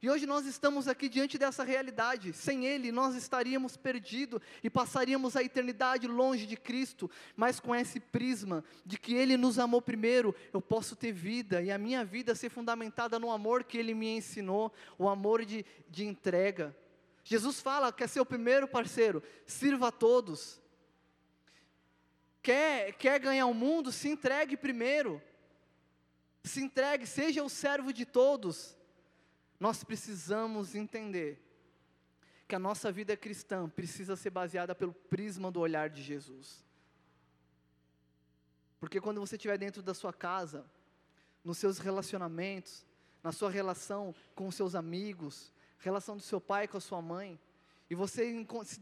[0.00, 2.32] E hoje nós estamos aqui diante dessa realidade.
[2.32, 7.10] Sem Ele, nós estaríamos perdidos e passaríamos a eternidade longe de Cristo.
[7.34, 11.72] Mas com esse prisma de que Ele nos amou primeiro, eu posso ter vida e
[11.72, 16.04] a minha vida ser fundamentada no amor que Ele me ensinou o amor de, de
[16.04, 16.76] entrega.
[17.24, 20.62] Jesus fala: quer ser o primeiro parceiro, sirva a todos.
[22.44, 25.20] Quer, quer ganhar o mundo, se entregue primeiro
[26.44, 28.76] se entregue, seja o servo de todos.
[29.58, 31.40] Nós precisamos entender
[32.46, 36.62] que a nossa vida cristã precisa ser baseada pelo prisma do olhar de Jesus.
[38.78, 40.66] Porque quando você estiver dentro da sua casa,
[41.42, 42.84] nos seus relacionamentos,
[43.22, 47.40] na sua relação com os seus amigos, relação do seu pai com a sua mãe,
[47.88, 48.80] e você se,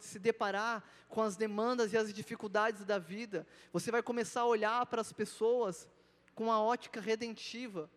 [0.00, 4.84] se deparar com as demandas e as dificuldades da vida, você vai começar a olhar
[4.86, 5.88] para as pessoas
[6.34, 7.90] com a ótica redentiva.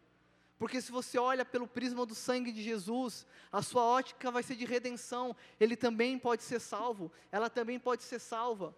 [0.58, 4.56] Porque se você olha pelo prisma do sangue de Jesus, a sua ótica vai ser
[4.56, 5.36] de redenção.
[5.60, 8.76] Ele também pode ser salvo, ela também pode ser salva.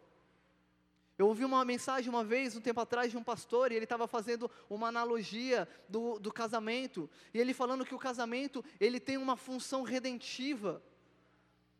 [1.17, 4.07] Eu ouvi uma mensagem uma vez, um tempo atrás, de um pastor, e ele estava
[4.07, 9.35] fazendo uma analogia do, do casamento, e ele falando que o casamento, ele tem uma
[9.35, 10.81] função redentiva.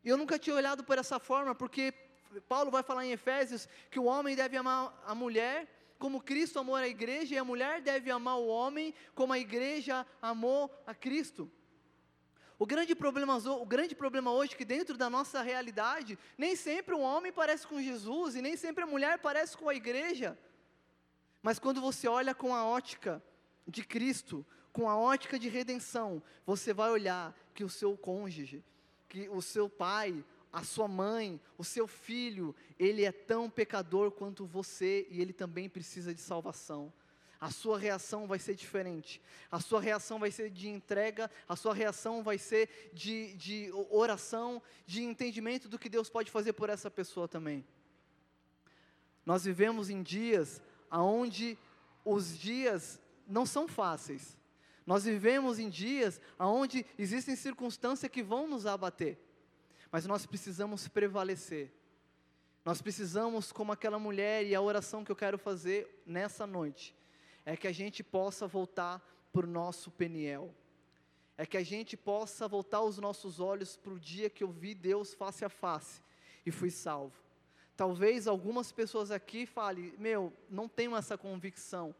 [0.04, 1.92] E eu nunca tinha olhado por essa forma, porque
[2.48, 5.68] Paulo vai falar em Efésios que o homem deve amar a mulher
[6.02, 10.04] como Cristo amou a igreja, e a mulher deve amar o homem como a igreja
[10.20, 11.48] amou a Cristo.
[12.58, 16.92] O grande problema, o grande problema hoje é que dentro da nossa realidade, nem sempre
[16.92, 20.36] o homem parece com Jesus e nem sempre a mulher parece com a igreja.
[21.40, 23.22] Mas quando você olha com a ótica
[23.64, 28.64] de Cristo, com a ótica de redenção, você vai olhar que o seu cônjuge,
[29.12, 34.46] que o seu pai, a sua mãe, o seu filho, ele é tão pecador quanto
[34.46, 36.90] você e ele também precisa de salvação.
[37.38, 41.74] A sua reação vai ser diferente, a sua reação vai ser de entrega, a sua
[41.74, 46.90] reação vai ser de, de oração, de entendimento do que Deus pode fazer por essa
[46.90, 47.66] pessoa também.
[49.26, 51.58] Nós vivemos em dias onde
[52.02, 54.38] os dias não são fáceis,
[54.86, 59.18] nós vivemos em dias onde existem circunstâncias que vão nos abater
[59.92, 61.70] mas nós precisamos prevalecer.
[62.64, 66.96] Nós precisamos, como aquela mulher, e a oração que eu quero fazer nessa noite,
[67.44, 70.54] é que a gente possa voltar para o nosso Peniel,
[71.36, 74.74] é que a gente possa voltar os nossos olhos para o dia que eu vi
[74.74, 76.00] Deus face a face
[76.46, 77.20] e fui salvo.
[77.76, 81.94] Talvez algumas pessoas aqui falem: Meu, não tenho essa convicção,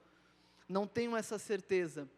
[0.68, 2.08] não tenho essa certeza.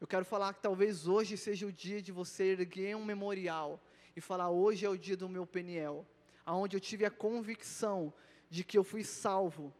[0.00, 3.80] Eu quero falar que talvez hoje seja o dia de você erguer um memorial
[4.14, 6.06] e falar: hoje é o dia do meu Peniel,
[6.46, 8.12] aonde eu tive a convicção
[8.48, 9.74] de que eu fui salvo,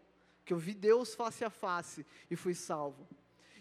[0.45, 3.07] que eu vi Deus face a face e fui salvo.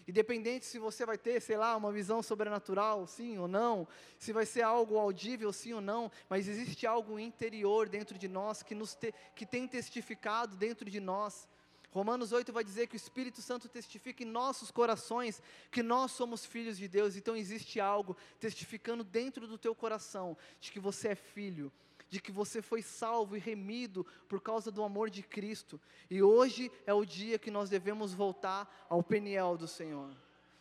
[0.06, 3.86] Independente se você vai ter, sei lá, uma visão sobrenatural, sim ou não,
[4.18, 8.62] se vai ser algo audível, sim ou não, mas existe algo interior dentro de nós
[8.62, 11.46] que, nos te, que tem testificado dentro de nós
[11.90, 16.44] Romanos 8 vai dizer que o Espírito Santo testifica em nossos corações que nós somos
[16.44, 21.14] filhos de Deus, então existe algo testificando dentro do teu coração de que você é
[21.14, 21.72] filho,
[22.10, 25.80] de que você foi salvo e remido por causa do amor de Cristo.
[26.10, 30.14] E hoje é o dia que nós devemos voltar ao Peniel do Senhor.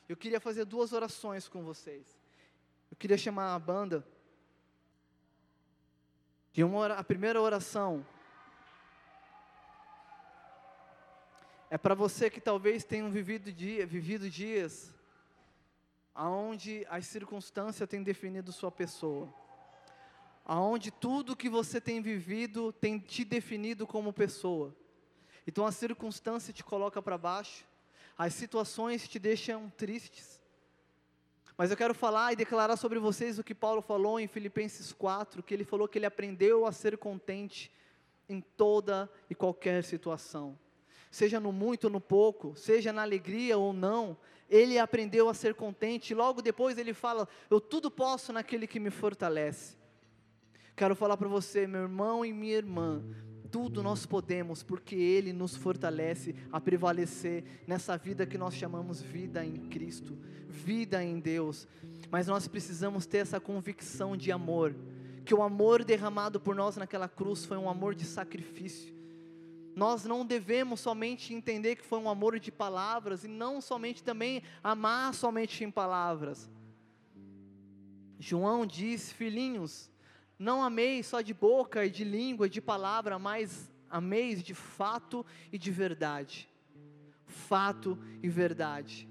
[0.08, 2.18] Eu queria fazer duas orações com vocês.
[2.90, 4.08] Eu queria chamar a banda.
[6.56, 8.06] E uma, a primeira oração
[11.70, 14.96] É para você que talvez tenha vivido, dia, vivido dias
[16.16, 19.32] aonde as circunstâncias têm definido sua pessoa,
[20.46, 24.74] aonde tudo que você tem vivido tem te definido como pessoa.
[25.46, 27.66] Então a circunstância te coloca para baixo,
[28.18, 30.42] as situações te deixam tristes.
[31.58, 35.44] Mas eu quero falar e declarar sobre vocês o que Paulo falou em Filipenses 4,
[35.44, 37.70] que ele falou que ele aprendeu a ser contente
[38.30, 40.58] em toda e qualquer situação
[41.12, 44.18] seja no muito ou no pouco, seja na alegria ou não,
[44.50, 46.14] ele aprendeu a ser contente.
[46.14, 49.76] Logo depois ele fala: Eu tudo posso naquele que me fortalece.
[50.76, 53.04] Quero falar para você, meu irmão e minha irmã,
[53.52, 59.44] tudo nós podemos, porque Ele nos fortalece a prevalecer nessa vida que nós chamamos vida
[59.44, 60.16] em Cristo,
[60.48, 61.68] vida em Deus.
[62.12, 64.76] Mas nós precisamos ter essa convicção de amor
[65.28, 68.97] que o amor derramado por nós naquela cruz foi um amor de sacrifício.
[69.78, 74.42] Nós não devemos somente entender que foi um amor de palavras e não somente também
[74.64, 76.50] amar somente em palavras.
[78.18, 79.88] João diz: Filhinhos,
[80.40, 85.24] não ameis só de boca e de língua e de palavra, mas ameis de fato
[85.54, 86.50] e de verdade.
[87.28, 89.08] Fato e verdade.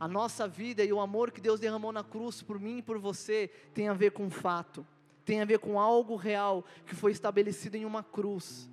[0.00, 2.98] A nossa vida e o amor que Deus derramou na cruz por mim e por
[2.98, 4.84] você tem a ver com fato,
[5.24, 8.68] tem a ver com algo real que foi estabelecido em uma cruz.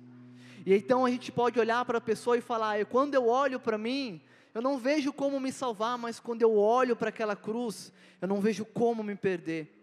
[0.68, 3.78] E então a gente pode olhar para a pessoa e falar: quando eu olho para
[3.78, 4.20] mim,
[4.52, 7.90] eu não vejo como me salvar, mas quando eu olho para aquela cruz,
[8.20, 9.74] eu não vejo como me perder.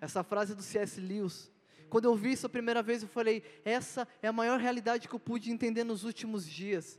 [0.00, 0.98] Essa frase do C.S.
[0.98, 1.52] Lewis,
[1.90, 5.14] quando eu vi isso a primeira vez, eu falei: essa é a maior realidade que
[5.14, 6.98] eu pude entender nos últimos dias.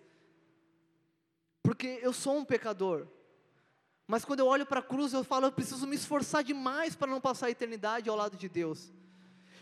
[1.63, 3.07] Porque eu sou um pecador.
[4.05, 7.09] Mas quando eu olho para a cruz, eu falo: eu preciso me esforçar demais para
[7.09, 8.93] não passar a eternidade ao lado de Deus.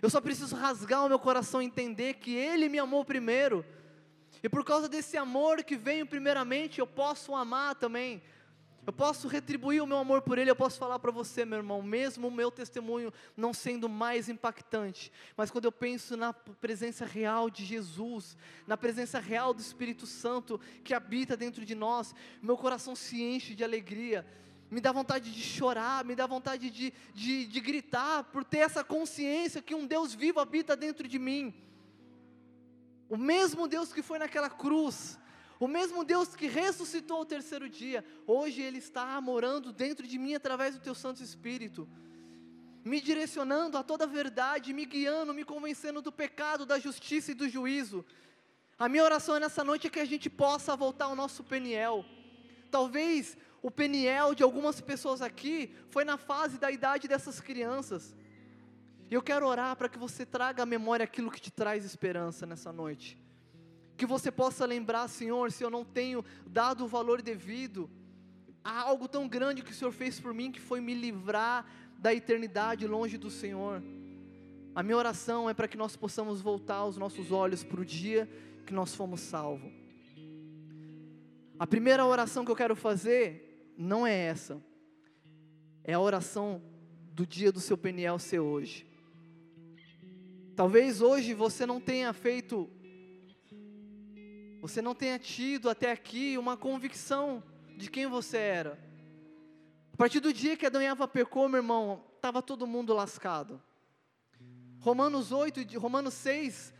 [0.01, 3.63] Eu só preciso rasgar o meu coração e entender que Ele me amou primeiro.
[4.41, 8.21] E por causa desse amor que veio primeiramente, eu posso amar também.
[8.85, 11.83] Eu posso retribuir o meu amor por Ele, eu posso falar para você, meu irmão,
[11.83, 17.47] mesmo o meu testemunho não sendo mais impactante, mas quando eu penso na presença real
[17.47, 18.35] de Jesus,
[18.65, 23.53] na presença real do Espírito Santo que habita dentro de nós, meu coração se enche
[23.53, 24.25] de alegria,
[24.71, 28.85] me dá vontade de chorar, me dá vontade de, de, de gritar, por ter essa
[28.85, 31.53] consciência que um Deus vivo habita dentro de mim.
[33.09, 35.19] O mesmo Deus que foi naquela cruz,
[35.59, 40.35] o mesmo Deus que ressuscitou ao terceiro dia, hoje Ele está morando dentro de mim
[40.35, 41.85] através do Teu Santo Espírito,
[42.85, 47.35] me direcionando a toda a verdade, me guiando, me convencendo do pecado, da justiça e
[47.35, 48.05] do juízo.
[48.79, 52.05] A minha oração nessa noite é que a gente possa voltar ao nosso Peniel.
[52.71, 58.15] Talvez o Peniel de algumas pessoas aqui foi na fase da idade dessas crianças.
[59.09, 62.45] E eu quero orar para que você traga à memória aquilo que te traz esperança
[62.45, 63.21] nessa noite.
[63.95, 67.89] Que você possa lembrar, Senhor, se eu não tenho dado o valor devido
[68.63, 71.65] a algo tão grande que o Senhor fez por mim, que foi me livrar
[71.99, 73.83] da eternidade longe do Senhor.
[74.73, 78.27] A minha oração é para que nós possamos voltar os nossos olhos para o dia
[78.65, 79.71] que nós fomos salvos.
[81.59, 84.61] A primeira oração que eu quero fazer não é essa.
[85.83, 86.61] É a oração
[87.13, 88.87] do dia do seu Peniel ser hoje.
[90.55, 92.69] Talvez hoje você não tenha feito,
[94.59, 97.43] você não tenha tido até aqui uma convicção
[97.77, 98.79] de quem você era.
[99.93, 103.61] A partir do dia que Adão e Eva pecou, meu irmão, estava todo mundo lascado.
[104.79, 106.73] Romanos 8, Romanos 6,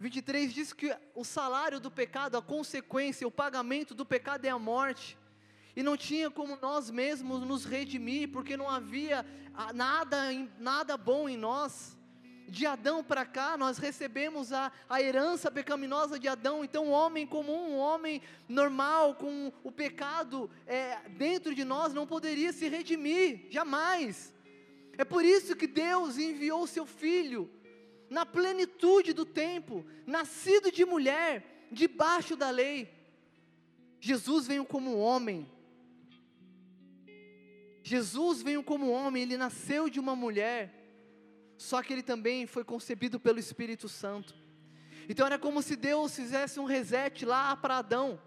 [0.00, 4.58] 23 diz que o salário do pecado, a consequência, o pagamento do pecado é a
[4.58, 5.17] morte
[5.78, 9.24] e não tinha como nós mesmos nos redimir, porque não havia
[9.54, 10.16] ah, nada,
[10.58, 11.96] nada bom em nós.
[12.48, 16.64] De Adão para cá, nós recebemos a, a herança pecaminosa de Adão.
[16.64, 22.08] Então, um homem comum, um homem normal, com o pecado é, dentro de nós, não
[22.08, 24.34] poderia se redimir, jamais.
[24.96, 27.48] É por isso que Deus enviou o seu filho,
[28.10, 32.92] na plenitude do tempo, nascido de mulher, debaixo da lei.
[34.00, 35.48] Jesus veio como homem,
[37.88, 40.74] Jesus veio como homem, ele nasceu de uma mulher,
[41.56, 44.34] só que ele também foi concebido pelo Espírito Santo.
[45.08, 48.20] Então era como se Deus fizesse um reset lá para Adão.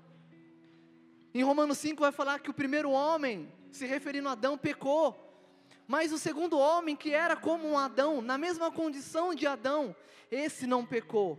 [1.32, 5.06] Em Romanos 5 vai falar que o primeiro homem, se referindo a Adão, pecou.
[5.88, 9.96] Mas o segundo homem, que era como um Adão, na mesma condição de Adão,
[10.32, 11.38] esse não pecou.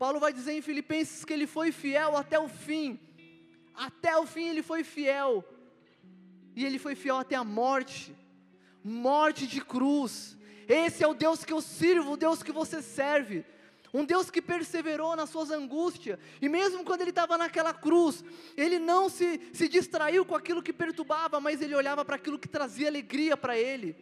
[0.00, 2.98] Paulo vai dizer em Filipenses que ele foi fiel até o fim.
[3.72, 5.44] Até o fim ele foi fiel.
[6.54, 8.14] E ele foi fiel até a morte
[8.84, 10.36] morte de cruz.
[10.68, 13.44] Esse é o Deus que eu sirvo, o Deus que você serve.
[13.94, 18.24] Um Deus que perseverou nas suas angústias, e mesmo quando ele estava naquela cruz,
[18.56, 22.48] ele não se, se distraiu com aquilo que perturbava, mas ele olhava para aquilo que
[22.48, 23.94] trazia alegria para ele.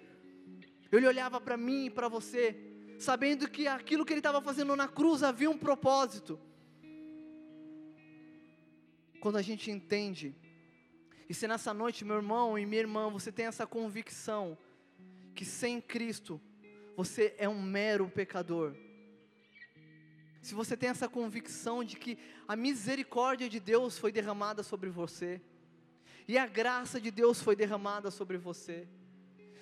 [0.93, 2.57] Ele olhava para mim e para você,
[3.01, 6.39] sabendo que aquilo que ele estava fazendo na cruz havia um propósito.
[9.21, 10.37] Quando a gente entende
[11.31, 14.59] e se nessa noite, meu irmão e minha irmã, você tem essa convicção
[15.33, 16.41] que sem Cristo
[16.97, 18.75] você é um mero pecador.
[20.43, 22.19] Se você tem essa convicção de que
[22.49, 25.41] a misericórdia de Deus foi derramada sobre você,
[26.27, 28.89] e a graça de Deus foi derramada sobre você,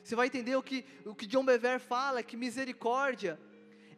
[0.02, 3.38] você vai entender o que, o que John Bever fala: que misericórdia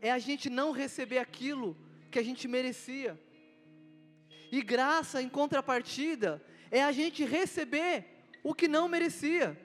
[0.00, 1.76] é a gente não receber aquilo
[2.10, 3.16] que a gente merecia,
[4.50, 8.06] e graça, em contrapartida, é a gente receber
[8.42, 9.58] o que não merecia.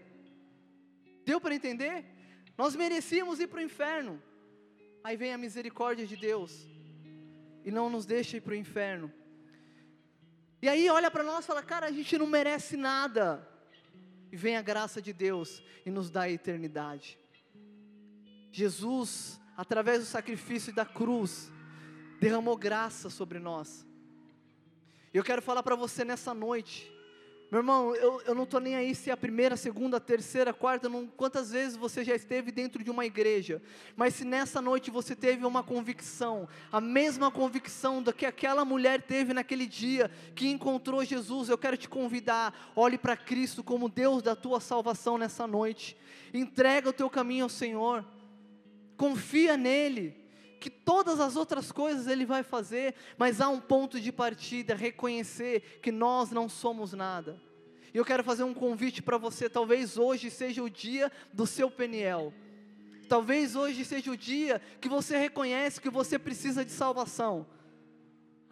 [1.25, 2.05] Deu para entender?
[2.57, 4.21] Nós merecíamos ir para o inferno.
[5.03, 6.67] Aí vem a misericórdia de Deus
[7.63, 9.11] e não nos deixa ir para o inferno.
[10.61, 13.47] E aí olha para nós e fala, cara, a gente não merece nada.
[14.31, 17.19] E vem a graça de Deus e nos dá a eternidade.
[18.51, 21.51] Jesus, através do sacrifício da cruz,
[22.19, 23.85] derramou graça sobre nós.
[25.13, 26.91] Eu quero falar para você nessa noite,
[27.51, 30.89] meu irmão, eu, eu não estou nem aí se é a primeira, segunda, terceira, quarta,
[30.89, 33.61] não, quantas vezes você já esteve dentro de uma igreja,
[33.95, 39.03] mas se nessa noite você teve uma convicção, a mesma convicção da que aquela mulher
[39.03, 44.23] teve naquele dia, que encontrou Jesus, eu quero te convidar, olhe para Cristo como Deus
[44.23, 45.95] da tua salvação nessa noite,
[46.33, 48.03] entrega o teu caminho ao Senhor,
[48.97, 50.24] confia nele,
[50.59, 55.79] que todas as outras coisas Ele vai fazer, mas há um ponto de partida, reconhecer
[55.81, 57.39] que nós não somos nada.
[57.93, 61.71] E eu quero fazer um convite para você, talvez hoje seja o dia do seu
[61.71, 62.33] Peniel.
[63.07, 67.47] Talvez hoje seja o dia que você reconhece que você precisa de salvação.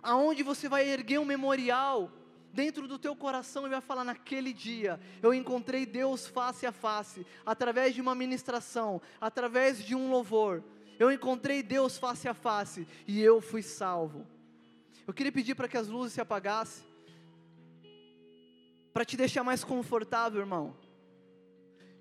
[0.01, 2.11] Aonde você vai erguer um memorial
[2.53, 7.25] dentro do teu coração e vai falar naquele dia, eu encontrei Deus face a face,
[7.45, 10.63] através de uma ministração, através de um louvor.
[10.99, 14.25] Eu encontrei Deus face a face e eu fui salvo.
[15.07, 16.85] Eu queria pedir para que as luzes se apagassem,
[18.93, 20.75] para te deixar mais confortável, irmão.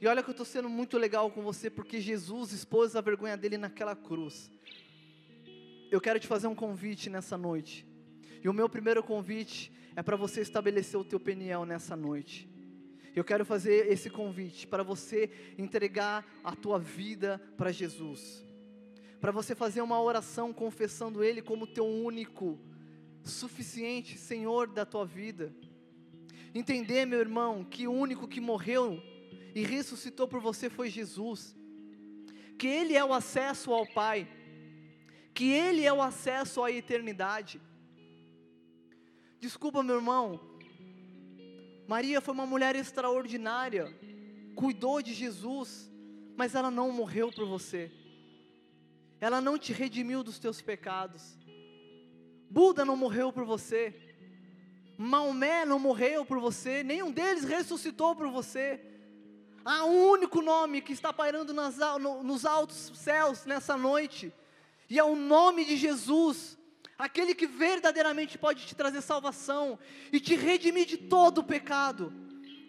[0.01, 3.36] E olha que eu estou sendo muito legal com você, porque Jesus expôs a vergonha
[3.36, 4.51] dele naquela cruz.
[5.90, 7.86] Eu quero te fazer um convite nessa noite.
[8.43, 12.49] E o meu primeiro convite é para você estabelecer o teu peniel nessa noite.
[13.14, 18.45] Eu quero fazer esse convite para você entregar a tua vida para Jesus
[19.22, 22.58] para você fazer uma oração confessando Ele como teu único,
[23.22, 25.54] suficiente Senhor da tua vida.
[26.52, 29.00] Entender, meu irmão, que o único que morreu
[29.54, 31.54] e ressuscitou por você foi Jesus,
[32.58, 34.26] que Ele é o acesso ao Pai,
[35.32, 37.60] que Ele é o acesso à eternidade.
[39.38, 40.40] Desculpa, meu irmão,
[41.86, 43.86] Maria foi uma mulher extraordinária,
[44.56, 45.88] cuidou de Jesus,
[46.36, 48.01] mas ela não morreu por você
[49.22, 51.38] ela não te redimiu dos teus pecados.
[52.50, 53.94] Buda não morreu por você.
[54.98, 58.84] Maomé não morreu por você, nenhum deles ressuscitou por você.
[59.64, 64.34] Há um único nome que está pairando nas, no, nos altos céus nessa noite,
[64.90, 66.58] e é o nome de Jesus,
[66.98, 69.78] aquele que verdadeiramente pode te trazer salvação
[70.12, 72.12] e te redimir de todo o pecado,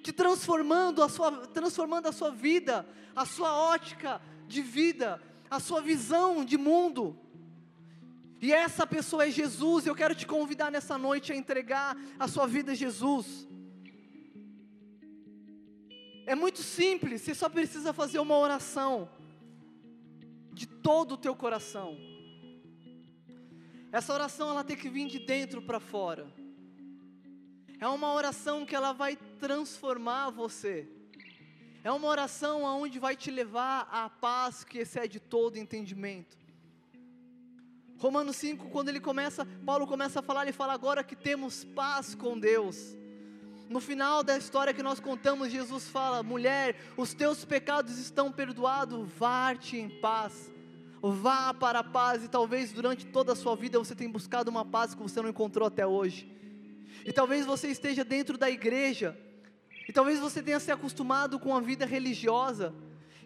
[0.03, 5.19] te transformando a sua, transformando a sua vida, a sua ótica de vida,
[5.53, 7.15] a sua visão de mundo.
[8.41, 9.85] E essa pessoa é Jesus.
[9.85, 13.47] Eu quero te convidar nessa noite a entregar a sua vida a Jesus.
[16.25, 19.07] É muito simples, você só precisa fazer uma oração
[20.51, 21.97] de todo o teu coração.
[23.91, 26.25] Essa oração ela tem que vir de dentro para fora.
[27.79, 30.89] É uma oração que ela vai transformar você.
[31.83, 36.37] É uma oração aonde vai te levar à paz que excede todo entendimento.
[37.97, 42.15] Romanos 5, quando ele começa, Paulo começa a falar, ele fala agora que temos paz
[42.15, 42.95] com Deus.
[43.69, 49.09] No final da história que nós contamos, Jesus fala: mulher, os teus pecados estão perdoados,
[49.17, 50.51] vá-te em paz.
[51.01, 54.63] Vá para a paz, e talvez durante toda a sua vida você tenha buscado uma
[54.63, 56.31] paz que você não encontrou até hoje.
[57.05, 59.17] E talvez você esteja dentro da igreja,
[59.87, 62.73] e talvez você tenha se acostumado com a vida religiosa,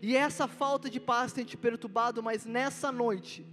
[0.02, 3.46] e essa falta de paz tem te perturbado, mas nessa noite,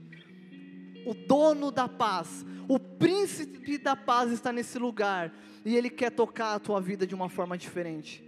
[1.07, 5.33] o dono da paz, o príncipe da paz está nesse lugar,
[5.65, 8.23] e ele quer tocar a tua vida de uma forma diferente.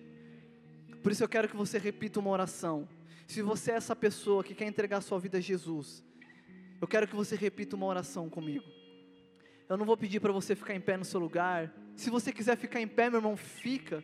[1.02, 2.88] Por isso eu quero que você repita uma oração.
[3.26, 6.02] Se você é essa pessoa que quer entregar sua vida a Jesus,
[6.80, 8.64] eu quero que você repita uma oração comigo.
[9.68, 11.72] Eu não vou pedir para você ficar em pé no seu lugar.
[11.96, 14.02] Se você quiser ficar em pé, meu irmão, fica.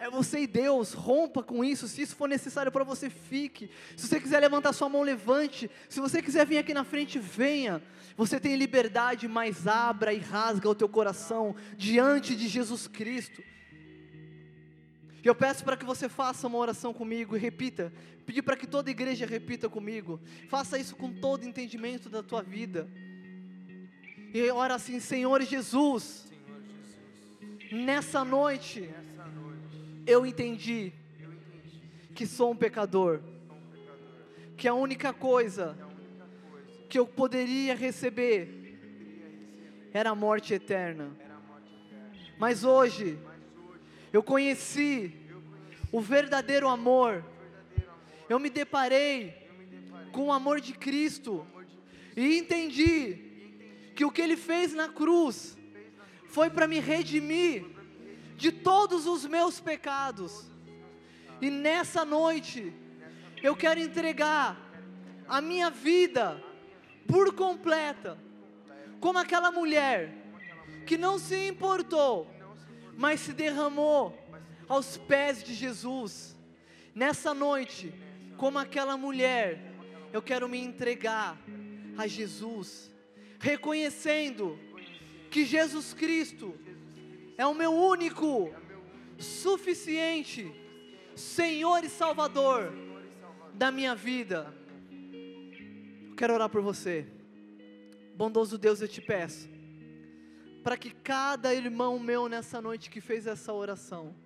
[0.00, 1.88] É você e Deus, rompa com isso.
[1.88, 3.68] Se isso for necessário para você, fique.
[3.96, 5.68] Se você quiser levantar sua mão, levante.
[5.88, 7.82] Se você quiser vir aqui na frente, venha.
[8.16, 13.42] Você tem liberdade, mas abra e rasga o teu coração diante de Jesus Cristo.
[15.22, 17.92] E eu peço para que você faça uma oração comigo e repita.
[18.24, 20.20] Pedir para que toda igreja repita comigo.
[20.48, 22.88] Faça isso com todo entendimento da tua vida.
[24.32, 26.62] E ora assim, Senhor Jesus, Senhor
[27.58, 27.84] Jesus.
[27.84, 28.88] nessa noite
[30.08, 30.90] eu entendi
[32.14, 33.20] que sou um pecador,
[34.56, 35.76] que a única coisa
[36.88, 38.78] que eu poderia receber
[39.92, 41.10] era a morte eterna.
[42.38, 43.18] Mas hoje
[44.10, 45.14] eu conheci
[45.92, 47.22] o verdadeiro amor.
[48.30, 49.46] Eu me deparei
[50.10, 51.46] com o amor de Cristo
[52.16, 55.58] e entendi que o que Ele fez na cruz
[56.28, 57.77] foi para me redimir
[58.38, 60.48] de todos os meus pecados.
[61.40, 62.72] E nessa noite,
[63.42, 64.56] eu quero entregar
[65.26, 66.40] a minha vida
[67.08, 68.16] por completa,
[69.00, 70.14] como aquela mulher
[70.86, 72.30] que não se importou,
[72.96, 74.16] mas se derramou
[74.68, 76.36] aos pés de Jesus.
[76.94, 77.92] Nessa noite,
[78.36, 79.74] como aquela mulher,
[80.12, 81.36] eu quero me entregar
[81.96, 82.88] a Jesus,
[83.40, 84.56] reconhecendo
[85.28, 86.54] que Jesus Cristo
[87.38, 88.52] é o meu único,
[89.16, 90.52] suficiente
[91.14, 92.72] Senhor e Salvador
[93.54, 94.52] da minha vida.
[96.08, 97.06] Eu quero orar por você.
[98.16, 99.48] Bondoso Deus, eu te peço,
[100.64, 104.16] para que cada irmão meu nessa noite que fez essa oração,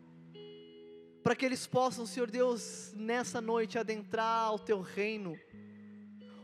[1.23, 5.39] para que eles possam, Senhor Deus, nessa noite adentrar ao teu reino,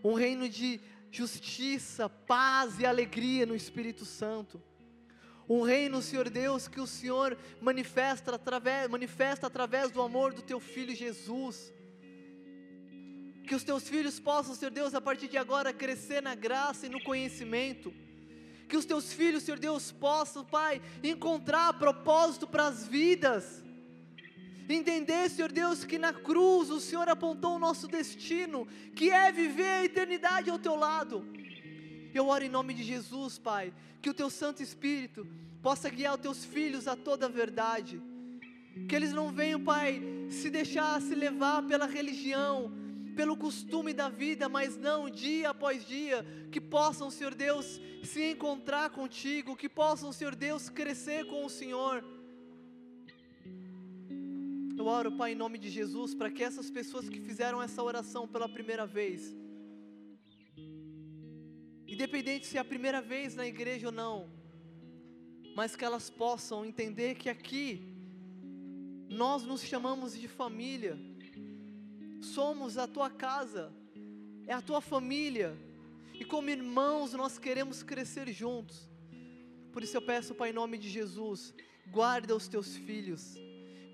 [0.04, 0.78] um reino de
[1.10, 4.62] justiça, paz e alegria no Espírito Santo.
[5.48, 10.60] Um reino, Senhor Deus, que o Senhor manifesta através, manifesta através do amor do Teu
[10.60, 11.72] Filho Jesus.
[13.46, 16.90] Que os Teus filhos possam, Senhor Deus, a partir de agora crescer na graça e
[16.90, 17.94] no conhecimento.
[18.68, 23.64] Que os Teus filhos, Senhor Deus, possam, Pai, encontrar propósito para as vidas
[24.74, 29.68] entender, Senhor Deus, que na cruz o Senhor apontou o nosso destino, que é viver
[29.68, 31.26] a eternidade ao teu lado.
[32.14, 35.26] Eu oro em nome de Jesus, Pai, que o teu Santo Espírito
[35.62, 38.00] possa guiar os teus filhos a toda a verdade,
[38.88, 40.00] que eles não venham, Pai,
[40.30, 42.72] se deixar se levar pela religião,
[43.16, 48.90] pelo costume da vida, mas não dia após dia, que possam, Senhor Deus, se encontrar
[48.90, 52.04] contigo, que possam, Senhor Deus, crescer com o Senhor.
[54.76, 58.28] Eu oro, Pai, em nome de Jesus, para que essas pessoas que fizeram essa oração
[58.28, 59.34] pela primeira vez,
[61.92, 64.30] independente se é a primeira vez na igreja ou não,
[65.56, 67.80] mas que elas possam entender que aqui
[69.08, 70.98] nós nos chamamos de família,
[72.20, 73.72] somos a tua casa,
[74.46, 75.56] é a tua família,
[76.14, 78.88] e como irmãos nós queremos crescer juntos.
[79.72, 81.54] Por isso eu peço, Pai, em nome de Jesus,
[81.90, 83.36] guarda os teus filhos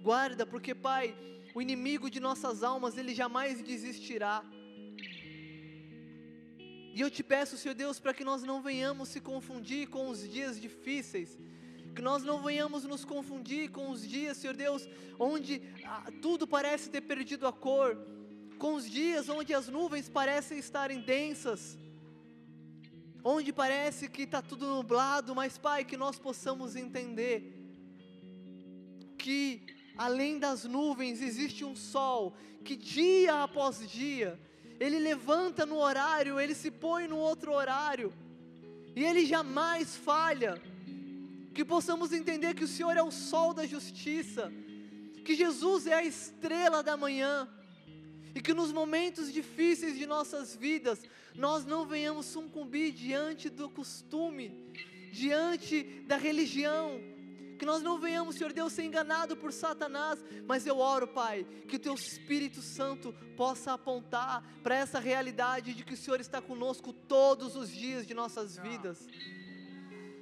[0.04, 1.16] Guarda, porque Pai,
[1.54, 4.44] o inimigo de nossas almas, ele jamais desistirá.
[6.96, 10.28] E eu te peço, Senhor Deus, para que nós não venhamos se confundir com os
[10.34, 11.36] dias difíceis,
[11.92, 14.88] que nós não venhamos nos confundir com os dias, Senhor Deus,
[15.18, 17.98] onde ah, tudo parece ter perdido a cor,
[18.58, 21.76] com os dias onde as nuvens parecem estarem densas,
[23.24, 27.36] onde parece que está tudo nublado, mas Pai, que nós possamos entender
[29.18, 29.66] que
[29.96, 34.38] além das nuvens existe um sol que dia após dia
[34.84, 38.12] ele levanta no horário, ele se põe no outro horário
[38.94, 40.60] e ele jamais falha.
[41.54, 44.52] Que possamos entender que o Senhor é o sol da justiça,
[45.24, 47.48] que Jesus é a estrela da manhã
[48.34, 51.02] e que nos momentos difíceis de nossas vidas
[51.34, 54.52] nós não venhamos sucumbir diante do costume,
[55.12, 57.00] diante da religião,
[57.54, 61.76] que nós não venhamos, Senhor Deus, ser enganado por Satanás, mas eu oro, Pai, que
[61.76, 66.92] o Teu Espírito Santo possa apontar para essa realidade de que o Senhor está conosco
[66.92, 69.06] todos os dias de nossas vidas.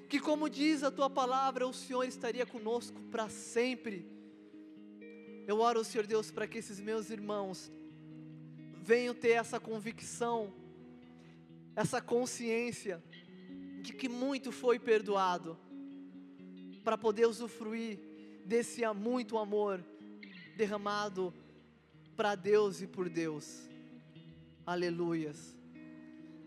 [0.08, 4.06] Que, como diz a Tua palavra, o Senhor estaria conosco para sempre.
[5.46, 7.70] Eu oro, Senhor Deus, para que esses meus irmãos
[8.82, 10.52] venham ter essa convicção,
[11.74, 13.02] essa consciência
[13.80, 15.58] de que muito foi perdoado
[16.82, 17.98] para poder usufruir
[18.44, 19.82] desse muito amor
[20.56, 21.32] derramado
[22.16, 23.68] para Deus e por Deus.
[24.66, 25.56] Aleluias.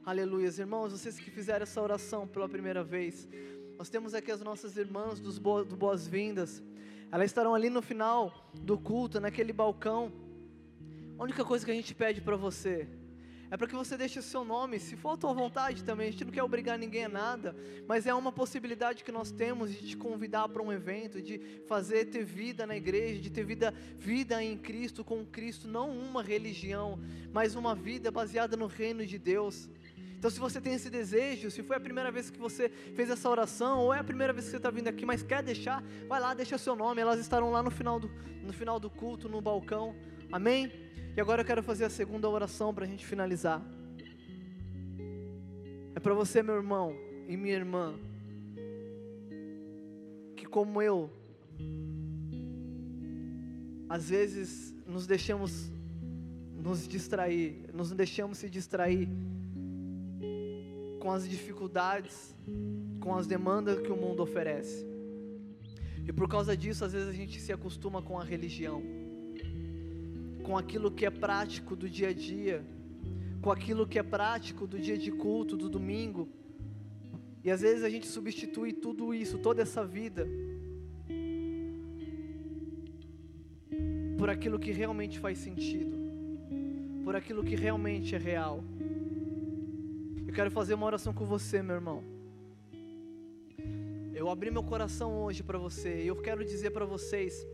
[0.06, 0.60] Aleluias.
[0.60, 3.28] Irmãos, vocês que fizeram essa oração pela primeira vez,
[3.78, 6.62] nós temos aqui as nossas irmãs dos do Boas-Vindas.
[7.12, 10.12] Elas estarão ali no final do culto, naquele balcão.
[11.18, 12.88] A única coisa que a gente pede para você
[13.52, 16.12] é para que você deixe o seu nome, se for a tua vontade também, a
[16.12, 17.56] gente não quer obrigar ninguém a nada,
[17.88, 22.06] mas é uma possibilidade que nós temos de te convidar para um evento, de fazer
[22.06, 27.00] ter vida na igreja, de ter vida, vida em Cristo, com Cristo, não uma religião,
[27.32, 29.70] mas uma vida baseada no reino de Deus.
[30.18, 33.30] Então, se você tem esse desejo, se foi a primeira vez que você fez essa
[33.30, 36.20] oração, ou é a primeira vez que você está vindo aqui, mas quer deixar, vai
[36.20, 38.10] lá, deixa seu nome, elas estarão lá no final do,
[38.42, 39.96] no final do culto, no balcão,
[40.32, 40.72] amém?
[41.16, 43.64] E agora eu quero fazer a segunda oração para a gente finalizar.
[45.96, 46.94] É para você, meu irmão
[47.26, 47.98] e minha irmã,
[50.36, 51.10] que como eu,
[53.88, 55.72] às vezes nos deixamos
[56.54, 59.08] nos distrair, nos deixamos se distrair
[61.00, 62.36] com as dificuldades,
[63.00, 64.86] com as demandas que o mundo oferece.
[66.06, 68.84] E por causa disso, às vezes a gente se acostuma com a religião,
[70.46, 72.64] com aquilo que é prático do dia a dia,
[73.42, 76.30] com aquilo que é prático do dia de culto, do domingo.
[77.44, 80.28] E às vezes a gente substitui tudo isso, toda essa vida,
[84.20, 85.98] por aquilo que realmente faz sentido,
[87.04, 88.64] por aquilo que realmente é real.
[90.28, 92.04] Eu quero fazer uma oração com você, meu irmão.
[94.14, 97.46] Eu abri meu coração hoje para você e eu quero dizer para vocês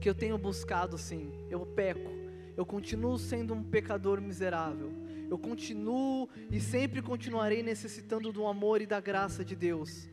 [0.00, 2.10] que eu tenho buscado sim, eu peco,
[2.56, 4.90] eu continuo sendo um pecador miserável,
[5.28, 10.08] eu continuo e sempre continuarei necessitando do amor e da graça de Deus,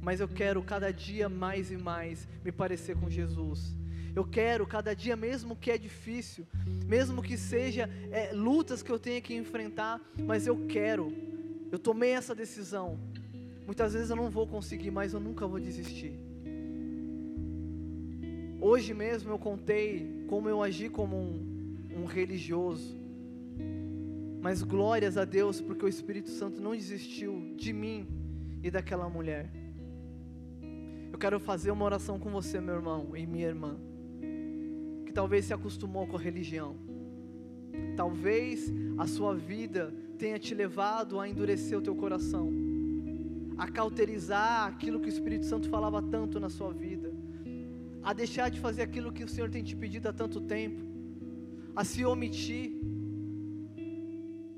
[0.00, 3.76] mas eu quero cada dia mais e mais me parecer com Jesus.
[4.16, 6.46] Eu quero cada dia, mesmo que é difícil,
[6.86, 11.12] mesmo que seja é, lutas que eu tenha que enfrentar, mas eu quero.
[11.70, 12.98] Eu tomei essa decisão.
[13.66, 16.29] Muitas vezes eu não vou conseguir, mas eu nunca vou desistir.
[18.60, 22.98] Hoje mesmo eu contei como eu agi como um, um religioso.
[24.40, 28.06] Mas glórias a Deus, porque o Espírito Santo não desistiu de mim
[28.62, 29.50] e daquela mulher.
[31.12, 33.78] Eu quero fazer uma oração com você, meu irmão e minha irmã
[35.10, 36.76] que talvez se acostumou com a religião.
[37.96, 42.48] Talvez a sua vida tenha te levado a endurecer o teu coração,
[43.58, 46.89] a cauterizar aquilo que o Espírito Santo falava tanto na sua vida,
[48.02, 50.82] a deixar de fazer aquilo que o Senhor tem te pedido há tanto tempo,
[51.74, 52.72] a se omitir.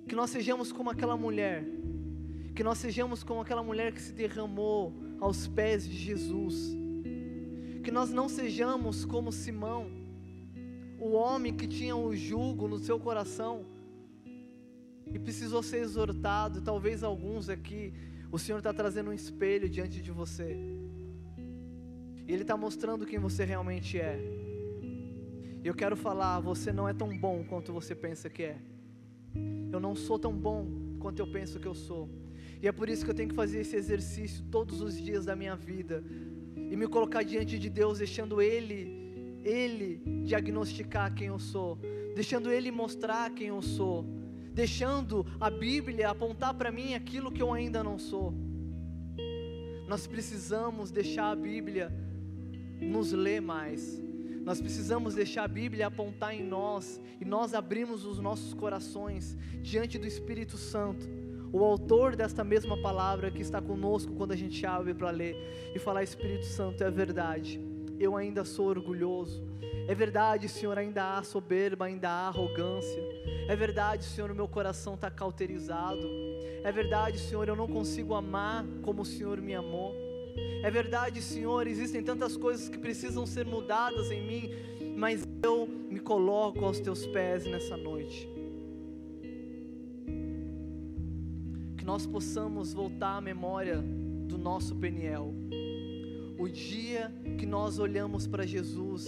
[0.09, 1.65] Que nós sejamos como aquela mulher,
[2.55, 6.77] que nós sejamos como aquela mulher que se derramou aos pés de Jesus,
[7.83, 9.91] que nós não sejamos como Simão,
[10.99, 13.67] o homem que tinha o jugo no seu coração
[15.13, 16.61] e precisou ser exortado.
[16.61, 17.93] Talvez alguns aqui,
[18.31, 20.57] o Senhor está trazendo um espelho diante de você,
[22.27, 24.19] e Ele está mostrando quem você realmente é.
[25.63, 28.59] E eu quero falar: você não é tão bom quanto você pensa que é.
[29.73, 30.67] Eu não sou tão bom
[30.99, 32.09] quanto eu penso que eu sou.
[32.61, 35.35] E é por isso que eu tenho que fazer esse exercício todos os dias da
[35.35, 36.05] minha vida
[36.71, 39.03] e me colocar diante de Deus, deixando Ele
[39.45, 41.79] ele diagnosticar quem eu sou,
[42.15, 44.05] deixando Ele mostrar quem eu sou,
[44.55, 48.33] deixando a Bíblia apontar para mim aquilo que eu ainda não sou.
[49.89, 51.93] Nós precisamos deixar a Bíblia
[52.83, 54.01] nos ler mais.
[54.45, 59.99] Nós precisamos deixar a Bíblia apontar em nós e nós abrimos os nossos corações diante
[59.99, 61.09] do Espírito Santo,
[61.53, 65.37] o autor desta mesma palavra que está conosco quando a gente abre para ler
[65.75, 67.73] e falar: Espírito Santo, é verdade
[68.03, 69.43] eu ainda sou orgulhoso.
[69.89, 73.03] É verdade, Senhor, ainda há soberba, ainda há arrogância.
[73.49, 76.09] É verdade, Senhor, o meu coração está cauterizado.
[76.63, 79.95] É verdade, Senhor, eu não consigo amar como o Senhor me amou.
[80.63, 84.51] É verdade, Senhor, existem tantas coisas que precisam ser mudadas em mim,
[84.97, 88.29] mas eu me coloco aos teus pés nessa noite.
[91.77, 93.83] Que nós possamos voltar à memória
[94.29, 95.35] do nosso Peniel
[96.39, 99.07] o dia que nós olhamos para Jesus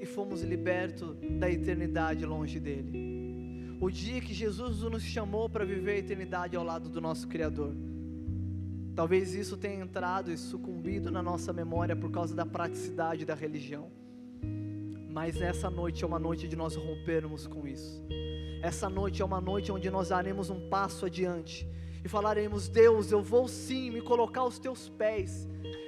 [0.00, 3.76] e fomos libertos da eternidade longe dele.
[3.80, 7.74] O dia que Jesus nos chamou para viver a eternidade ao lado do nosso Criador.
[8.96, 13.90] Talvez isso tenha entrado e sucumbido na nossa memória por causa da praticidade da religião.
[15.12, 18.02] Mas essa noite é uma noite de nós rompermos com isso.
[18.62, 21.68] Essa noite é uma noite onde nós daremos um passo adiante
[22.02, 25.46] e falaremos: Deus, eu vou sim me colocar aos teus pés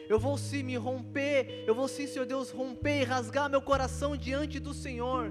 [0.08, 4.16] eu vou sim me romper, eu vou sim, Senhor Deus, romper e rasgar meu coração
[4.16, 5.30] diante do Senhor.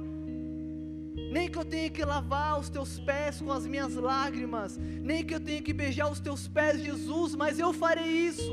[1.31, 5.35] Nem que eu tenha que lavar os teus pés com as minhas lágrimas, nem que
[5.35, 8.52] eu tenha que beijar os teus pés, Jesus, mas eu farei isso,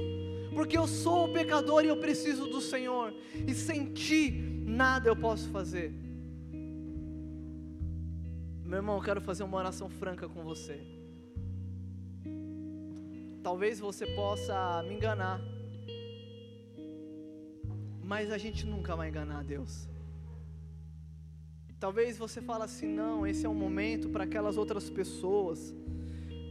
[0.55, 3.15] porque eu sou o pecador e eu preciso do Senhor,
[3.47, 4.31] e sem ti
[4.67, 5.93] nada eu posso fazer.
[8.65, 10.81] Meu irmão, eu quero fazer uma oração franca com você.
[13.43, 15.39] Talvez você possa me enganar
[18.05, 19.89] mas a gente nunca vai enganar Deus.
[21.85, 25.75] Talvez você fale assim, não, esse é um momento para aquelas outras pessoas.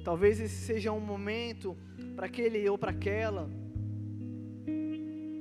[0.04, 1.76] Talvez esse seja um momento
[2.16, 3.50] para aquele ou para aquela.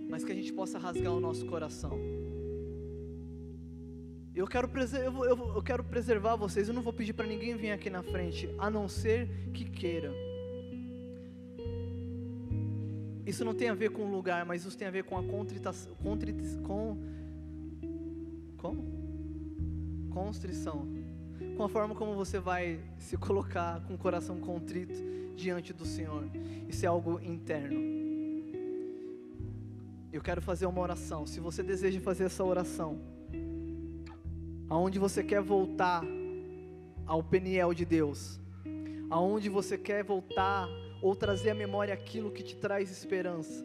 [0.09, 1.99] Mas que a gente possa rasgar o nosso coração.
[4.35, 6.69] Eu quero, eu, eu, eu quero preservar vocês.
[6.69, 10.11] Eu não vou pedir para ninguém vir aqui na frente, a não ser que queira.
[13.27, 15.23] Isso não tem a ver com o lugar, mas isso tem a ver com a
[15.23, 15.95] contritação,
[16.63, 16.97] com
[18.57, 19.02] como?
[20.13, 20.87] Constrição.
[21.57, 24.95] com a forma como você vai se colocar com o coração contrito
[25.35, 26.25] diante do Senhor.
[26.69, 27.81] Isso é algo interno.
[30.13, 31.27] Eu quero fazer uma oração.
[31.27, 33.01] Se você deseja fazer essa oração,
[34.69, 36.05] aonde você quer voltar
[37.07, 38.39] ao Peniel de Deus,
[39.09, 40.69] aonde você quer voltar
[41.01, 43.65] ou trazer à memória aquilo que te traz esperança,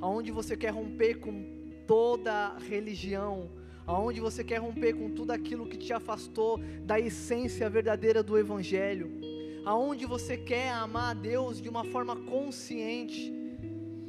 [0.00, 1.44] aonde você quer romper com
[1.86, 3.50] toda religião,
[3.88, 9.10] aonde você quer romper com tudo aquilo que te afastou da essência verdadeira do Evangelho,
[9.64, 13.32] aonde você quer amar a Deus de uma forma consciente,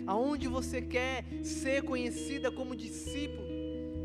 [0.05, 3.47] aonde você quer ser conhecida como discípulo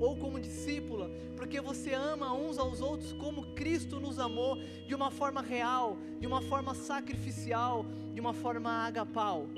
[0.01, 4.56] ou como discípula, porque você ama uns aos outros como Cristo nos amou,
[4.86, 9.48] de uma forma real, de uma forma sacrificial, de uma forma agapau.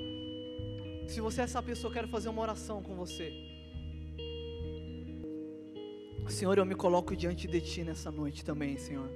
[1.07, 3.46] Se você é essa pessoa, quero fazer uma oração com você.
[6.29, 9.09] Senhor, eu me coloco diante de Ti nessa noite também, Senhor.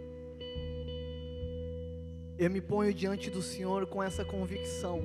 [2.38, 5.02] Eu me ponho diante do Senhor com essa convicção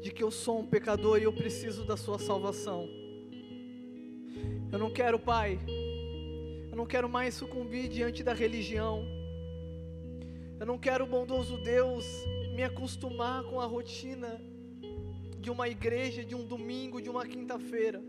[0.00, 2.88] de que eu sou um pecador e eu preciso da Sua salvação.
[4.72, 5.58] Eu não quero, Pai,
[6.70, 9.04] eu não quero mais sucumbir diante da religião.
[10.58, 12.04] Eu não quero, bondoso Deus,
[12.54, 14.40] me acostumar com a rotina
[15.38, 18.02] de uma igreja, de um domingo, de uma quinta-feira.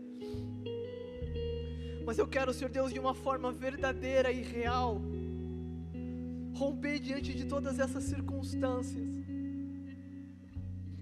[2.10, 5.00] Mas eu quero, Senhor Deus, de uma forma verdadeira e real,
[6.60, 9.10] romper diante de todas essas circunstâncias,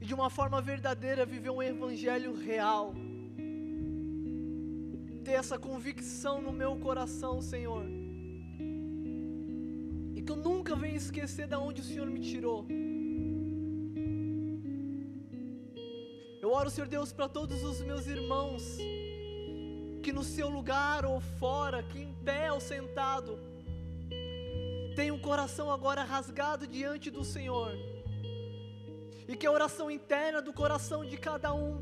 [0.02, 2.94] e de uma forma verdadeira viver um evangelho real
[5.24, 7.86] ter essa convicção no meu coração, Senhor.
[10.14, 12.66] E que eu nunca venha esquecer de onde o Senhor me tirou.
[16.42, 18.76] Eu oro, Senhor Deus, para todos os meus irmãos
[20.08, 23.38] que no seu lugar ou fora, que em pé ou sentado,
[24.96, 27.72] tem um coração agora rasgado diante do Senhor.
[29.28, 31.78] E que a oração interna do coração de cada um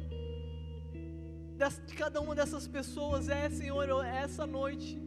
[1.86, 5.00] de cada uma dessas pessoas é, Senhor, essa noite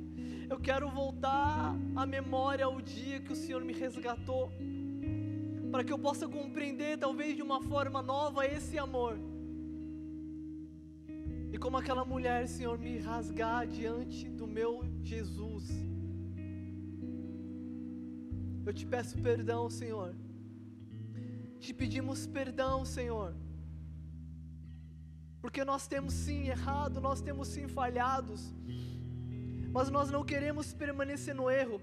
[0.50, 4.50] eu quero voltar à memória ao dia que o Senhor me resgatou,
[5.70, 9.20] para que eu possa compreender, talvez de uma forma nova, esse amor.
[11.52, 15.68] E como aquela mulher, Senhor, me rasgar diante do meu Jesus.
[18.66, 20.16] Eu te peço perdão, Senhor.
[21.60, 23.36] Te pedimos perdão, Senhor
[25.42, 28.54] porque nós temos sim errado, nós temos sim falhados,
[29.72, 31.82] mas nós não queremos permanecer no erro.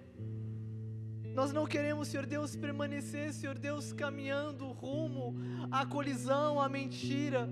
[1.34, 5.34] Nós não queremos, Senhor Deus, permanecer, Senhor Deus, caminhando rumo
[5.70, 7.48] à colisão, à mentira.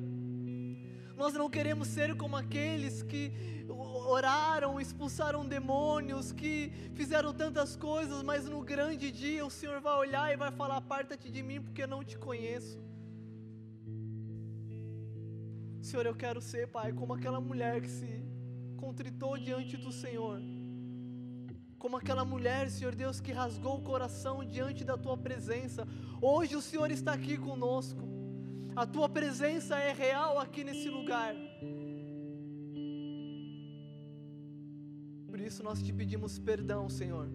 [1.16, 3.32] Nós não queremos ser como aqueles que
[3.68, 10.32] oraram, expulsaram demônios, que fizeram tantas coisas, mas no grande dia o Senhor vai olhar
[10.32, 12.78] e vai falar: Aparta-te de mim, porque eu não te conheço.
[15.80, 18.24] Senhor, eu quero ser, Pai, como aquela mulher que se
[18.76, 20.40] contritou diante do Senhor.
[21.78, 25.86] Como aquela mulher, Senhor Deus, que rasgou o coração diante da tua presença.
[26.20, 28.13] Hoje o Senhor está aqui conosco.
[28.76, 31.32] A tua presença é real aqui nesse lugar.
[35.28, 37.28] Por isso nós te pedimos perdão, Senhor.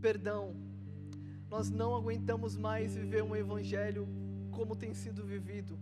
[0.00, 0.54] Perdão.
[1.48, 4.06] Nós não aguentamos mais viver um evangelho
[4.50, 5.78] como tem sido vivido.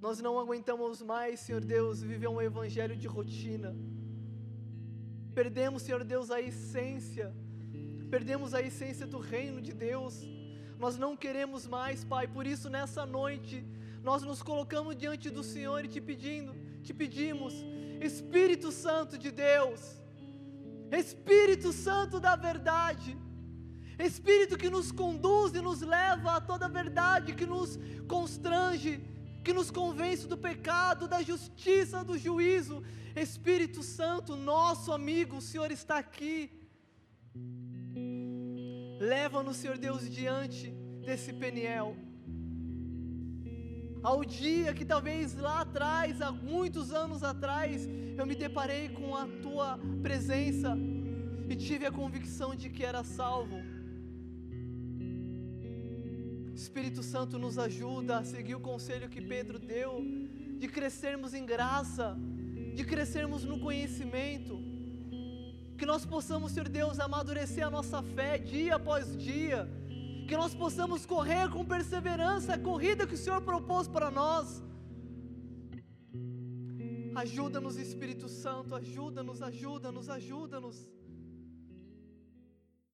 [0.00, 3.74] Nós não aguentamos mais, Senhor Deus, viver um evangelho de rotina.
[5.34, 7.34] Perdemos, Senhor Deus, a essência.
[8.08, 10.35] Perdemos a essência do reino de Deus.
[10.78, 12.26] Nós não queremos mais, Pai.
[12.28, 13.64] Por isso, nessa noite,
[14.02, 17.54] nós nos colocamos diante do Senhor e te pedindo, te pedimos,
[18.00, 19.80] Espírito Santo de Deus,
[20.92, 23.16] Espírito Santo da verdade,
[23.98, 29.00] Espírito que nos conduz e nos leva a toda a verdade, que nos constrange,
[29.42, 32.82] que nos convence do pecado, da justiça, do juízo.
[33.14, 36.50] Espírito Santo, nosso amigo, o Senhor está aqui.
[38.98, 40.70] Leva-nos, Senhor Deus, diante
[41.04, 41.96] desse Peniel.
[44.02, 49.26] Ao dia que talvez lá atrás, há muitos anos atrás, eu me deparei com a
[49.42, 50.76] tua presença
[51.48, 53.76] e tive a convicção de que era salvo
[56.56, 60.02] Espírito Santo nos ajuda a seguir o conselho que Pedro deu,
[60.58, 62.16] de crescermos em graça,
[62.74, 64.58] de crescermos no conhecimento,
[65.76, 69.68] que nós possamos, Senhor Deus, amadurecer a nossa fé dia após dia,
[70.28, 74.62] que nós possamos correr com perseverança a corrida que o Senhor propôs para nós.
[77.14, 80.90] Ajuda-nos, Espírito Santo, ajuda-nos, ajuda-nos, ajuda-nos.